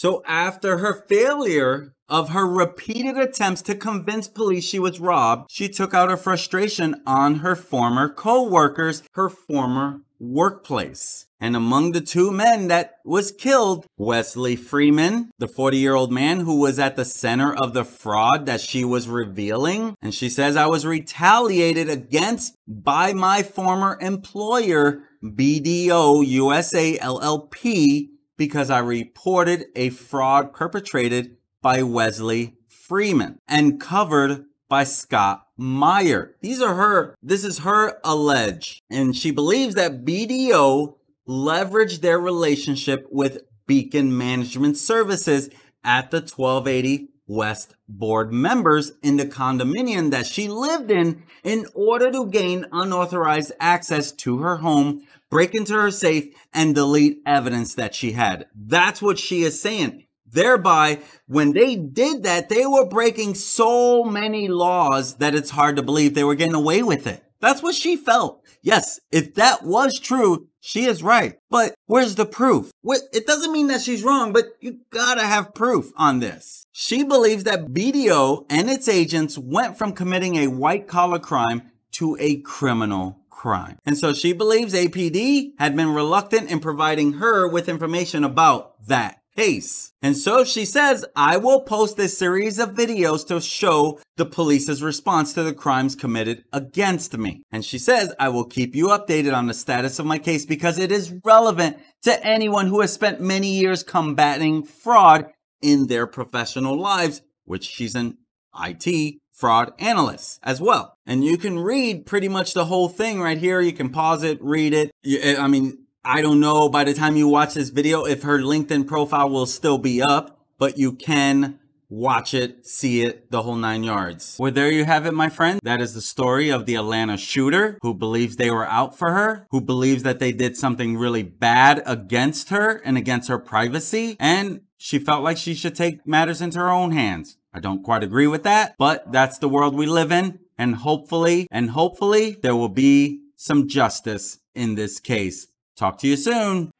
So 0.00 0.22
after 0.26 0.78
her 0.78 0.94
failure 0.94 1.92
of 2.08 2.30
her 2.30 2.46
repeated 2.46 3.18
attempts 3.18 3.60
to 3.60 3.74
convince 3.74 4.28
police 4.28 4.64
she 4.64 4.78
was 4.78 4.98
robbed, 4.98 5.50
she 5.50 5.68
took 5.68 5.92
out 5.92 6.08
her 6.08 6.16
frustration 6.16 7.02
on 7.06 7.40
her 7.40 7.54
former 7.54 8.08
co-workers, 8.08 9.02
her 9.12 9.28
former 9.28 10.00
workplace. 10.18 11.26
And 11.38 11.54
among 11.54 11.92
the 11.92 12.00
two 12.00 12.30
men 12.30 12.68
that 12.68 12.94
was 13.04 13.30
killed, 13.30 13.84
Wesley 13.98 14.56
Freeman, 14.56 15.32
the 15.38 15.48
40 15.48 15.76
year 15.76 15.94
old 15.94 16.10
man 16.10 16.40
who 16.40 16.60
was 16.60 16.78
at 16.78 16.96
the 16.96 17.04
center 17.04 17.52
of 17.54 17.74
the 17.74 17.84
fraud 17.84 18.46
that 18.46 18.62
she 18.62 18.86
was 18.86 19.06
revealing. 19.06 19.96
And 20.00 20.14
she 20.14 20.30
says, 20.30 20.56
I 20.56 20.64
was 20.66 20.86
retaliated 20.86 21.90
against 21.90 22.54
by 22.66 23.12
my 23.12 23.42
former 23.42 23.98
employer, 24.00 25.02
BDO 25.22 26.26
USA 26.26 26.96
LLP, 26.96 28.09
because 28.40 28.70
I 28.70 28.78
reported 28.78 29.66
a 29.76 29.90
fraud 29.90 30.54
perpetrated 30.54 31.36
by 31.60 31.82
Wesley 31.82 32.54
Freeman 32.68 33.38
and 33.46 33.78
covered 33.78 34.46
by 34.66 34.84
Scott 34.84 35.46
Meyer. 35.58 36.36
These 36.40 36.62
are 36.62 36.74
her, 36.74 37.14
this 37.22 37.44
is 37.44 37.58
her 37.58 38.00
allege. 38.02 38.80
And 38.88 39.14
she 39.14 39.30
believes 39.30 39.74
that 39.74 40.06
BDO 40.06 40.94
leveraged 41.28 42.00
their 42.00 42.18
relationship 42.18 43.06
with 43.10 43.42
Beacon 43.66 44.16
Management 44.16 44.78
Services 44.78 45.50
at 45.84 46.10
the 46.10 46.20
1280 46.20 47.10
West 47.30 47.76
board 47.88 48.32
members 48.32 48.90
in 49.04 49.16
the 49.16 49.24
condominium 49.24 50.10
that 50.10 50.26
she 50.26 50.48
lived 50.48 50.90
in 50.90 51.22
in 51.44 51.64
order 51.74 52.10
to 52.10 52.26
gain 52.26 52.66
unauthorized 52.72 53.52
access 53.60 54.10
to 54.10 54.38
her 54.38 54.56
home, 54.56 55.06
break 55.30 55.54
into 55.54 55.72
her 55.74 55.92
safe, 55.92 56.34
and 56.52 56.74
delete 56.74 57.22
evidence 57.24 57.76
that 57.76 57.94
she 57.94 58.12
had. 58.12 58.46
That's 58.52 59.00
what 59.00 59.16
she 59.16 59.42
is 59.42 59.62
saying. 59.62 60.06
Thereby, 60.26 60.98
when 61.28 61.52
they 61.52 61.76
did 61.76 62.24
that, 62.24 62.48
they 62.48 62.66
were 62.66 62.88
breaking 62.88 63.36
so 63.36 64.02
many 64.02 64.48
laws 64.48 65.18
that 65.18 65.36
it's 65.36 65.50
hard 65.50 65.76
to 65.76 65.82
believe 65.82 66.14
they 66.14 66.24
were 66.24 66.34
getting 66.34 66.54
away 66.56 66.82
with 66.82 67.06
it. 67.06 67.22
That's 67.40 67.62
what 67.62 67.74
she 67.74 67.96
felt. 67.96 68.44
Yes, 68.62 69.00
if 69.10 69.34
that 69.34 69.64
was 69.64 69.98
true, 69.98 70.48
she 70.60 70.84
is 70.84 71.02
right. 71.02 71.38
But 71.48 71.74
where's 71.86 72.14
the 72.16 72.26
proof? 72.26 72.70
It 72.84 73.26
doesn't 73.26 73.52
mean 73.52 73.68
that 73.68 73.80
she's 73.80 74.04
wrong, 74.04 74.32
but 74.32 74.46
you 74.60 74.80
gotta 74.90 75.22
have 75.22 75.54
proof 75.54 75.90
on 75.96 76.20
this. 76.20 76.66
She 76.72 77.02
believes 77.02 77.44
that 77.44 77.68
BDO 77.68 78.44
and 78.50 78.70
its 78.70 78.88
agents 78.88 79.38
went 79.38 79.78
from 79.78 79.92
committing 79.92 80.36
a 80.36 80.48
white 80.48 80.86
collar 80.86 81.18
crime 81.18 81.70
to 81.92 82.16
a 82.20 82.36
criminal 82.42 83.18
crime. 83.30 83.78
And 83.86 83.96
so 83.96 84.12
she 84.12 84.34
believes 84.34 84.74
APD 84.74 85.52
had 85.58 85.74
been 85.74 85.94
reluctant 85.94 86.50
in 86.50 86.60
providing 86.60 87.14
her 87.14 87.48
with 87.48 87.70
information 87.70 88.22
about 88.22 88.86
that 88.86 89.19
case. 89.40 89.92
And 90.02 90.16
so 90.16 90.44
she 90.44 90.66
says, 90.66 91.04
I 91.16 91.38
will 91.38 91.62
post 91.62 91.98
a 91.98 92.08
series 92.08 92.58
of 92.58 92.74
videos 92.74 93.26
to 93.28 93.40
show 93.40 93.98
the 94.16 94.26
police's 94.26 94.82
response 94.82 95.32
to 95.32 95.42
the 95.42 95.54
crimes 95.54 95.94
committed 95.94 96.44
against 96.52 97.16
me. 97.16 97.42
And 97.50 97.64
she 97.64 97.78
says, 97.78 98.14
I 98.18 98.28
will 98.28 98.44
keep 98.44 98.74
you 98.74 98.88
updated 98.88 99.34
on 99.34 99.46
the 99.46 99.54
status 99.54 99.98
of 99.98 100.06
my 100.06 100.18
case 100.18 100.44
because 100.44 100.78
it 100.78 100.92
is 100.92 101.14
relevant 101.24 101.78
to 102.02 102.26
anyone 102.26 102.66
who 102.66 102.80
has 102.82 102.92
spent 102.92 103.20
many 103.20 103.48
years 103.52 103.82
combating 103.82 104.62
fraud 104.62 105.26
in 105.62 105.86
their 105.86 106.06
professional 106.06 106.78
lives, 106.78 107.22
which 107.44 107.64
she's 107.64 107.94
an 107.94 108.18
IT 108.62 109.20
fraud 109.32 109.72
analyst 109.78 110.38
as 110.42 110.60
well. 110.60 110.94
And 111.06 111.24
you 111.24 111.38
can 111.38 111.58
read 111.58 112.04
pretty 112.04 112.28
much 112.28 112.52
the 112.52 112.66
whole 112.66 112.90
thing 112.90 113.22
right 113.22 113.38
here. 113.38 113.60
You 113.60 113.72
can 113.72 113.88
pause 113.88 114.22
it, 114.22 114.38
read 114.42 114.74
it. 114.74 114.90
I 115.38 115.46
mean, 115.46 115.86
I 116.04 116.22
don't 116.22 116.40
know 116.40 116.70
by 116.70 116.84
the 116.84 116.94
time 116.94 117.16
you 117.16 117.28
watch 117.28 117.54
this 117.54 117.68
video 117.68 118.04
if 118.06 118.22
her 118.22 118.38
LinkedIn 118.38 118.86
profile 118.86 119.28
will 119.28 119.46
still 119.46 119.76
be 119.76 120.00
up, 120.00 120.46
but 120.58 120.78
you 120.78 120.92
can 120.92 121.58
watch 121.90 122.32
it, 122.32 122.66
see 122.66 123.02
it, 123.02 123.30
the 123.30 123.42
whole 123.42 123.56
nine 123.56 123.84
yards. 123.84 124.36
Well, 124.38 124.52
there 124.52 124.70
you 124.70 124.84
have 124.84 125.04
it, 125.04 125.12
my 125.12 125.28
friend. 125.28 125.60
That 125.62 125.82
is 125.82 125.92
the 125.92 126.00
story 126.00 126.48
of 126.48 126.64
the 126.64 126.76
Atlanta 126.76 127.18
shooter 127.18 127.78
who 127.82 127.92
believes 127.92 128.36
they 128.36 128.50
were 128.50 128.66
out 128.66 128.96
for 128.96 129.12
her, 129.12 129.46
who 129.50 129.60
believes 129.60 130.02
that 130.04 130.20
they 130.20 130.32
did 130.32 130.56
something 130.56 130.96
really 130.96 131.22
bad 131.22 131.82
against 131.84 132.48
her 132.48 132.80
and 132.84 132.96
against 132.96 133.28
her 133.28 133.38
privacy. 133.38 134.16
And 134.18 134.62
she 134.78 134.98
felt 134.98 135.22
like 135.22 135.36
she 135.36 135.52
should 135.54 135.74
take 135.74 136.06
matters 136.06 136.40
into 136.40 136.60
her 136.60 136.70
own 136.70 136.92
hands. 136.92 137.36
I 137.52 137.60
don't 137.60 137.82
quite 137.82 138.04
agree 138.04 138.28
with 138.28 138.44
that, 138.44 138.74
but 138.78 139.12
that's 139.12 139.38
the 139.38 139.48
world 139.48 139.74
we 139.74 139.86
live 139.86 140.12
in. 140.12 140.38
And 140.56 140.76
hopefully, 140.76 141.46
and 141.50 141.70
hopefully 141.70 142.38
there 142.42 142.56
will 142.56 142.68
be 142.68 143.20
some 143.36 143.68
justice 143.68 144.38
in 144.54 144.76
this 144.76 145.00
case. 145.00 145.48
Talk 145.80 145.96
to 146.00 146.06
you 146.06 146.16
soon. 146.18 146.74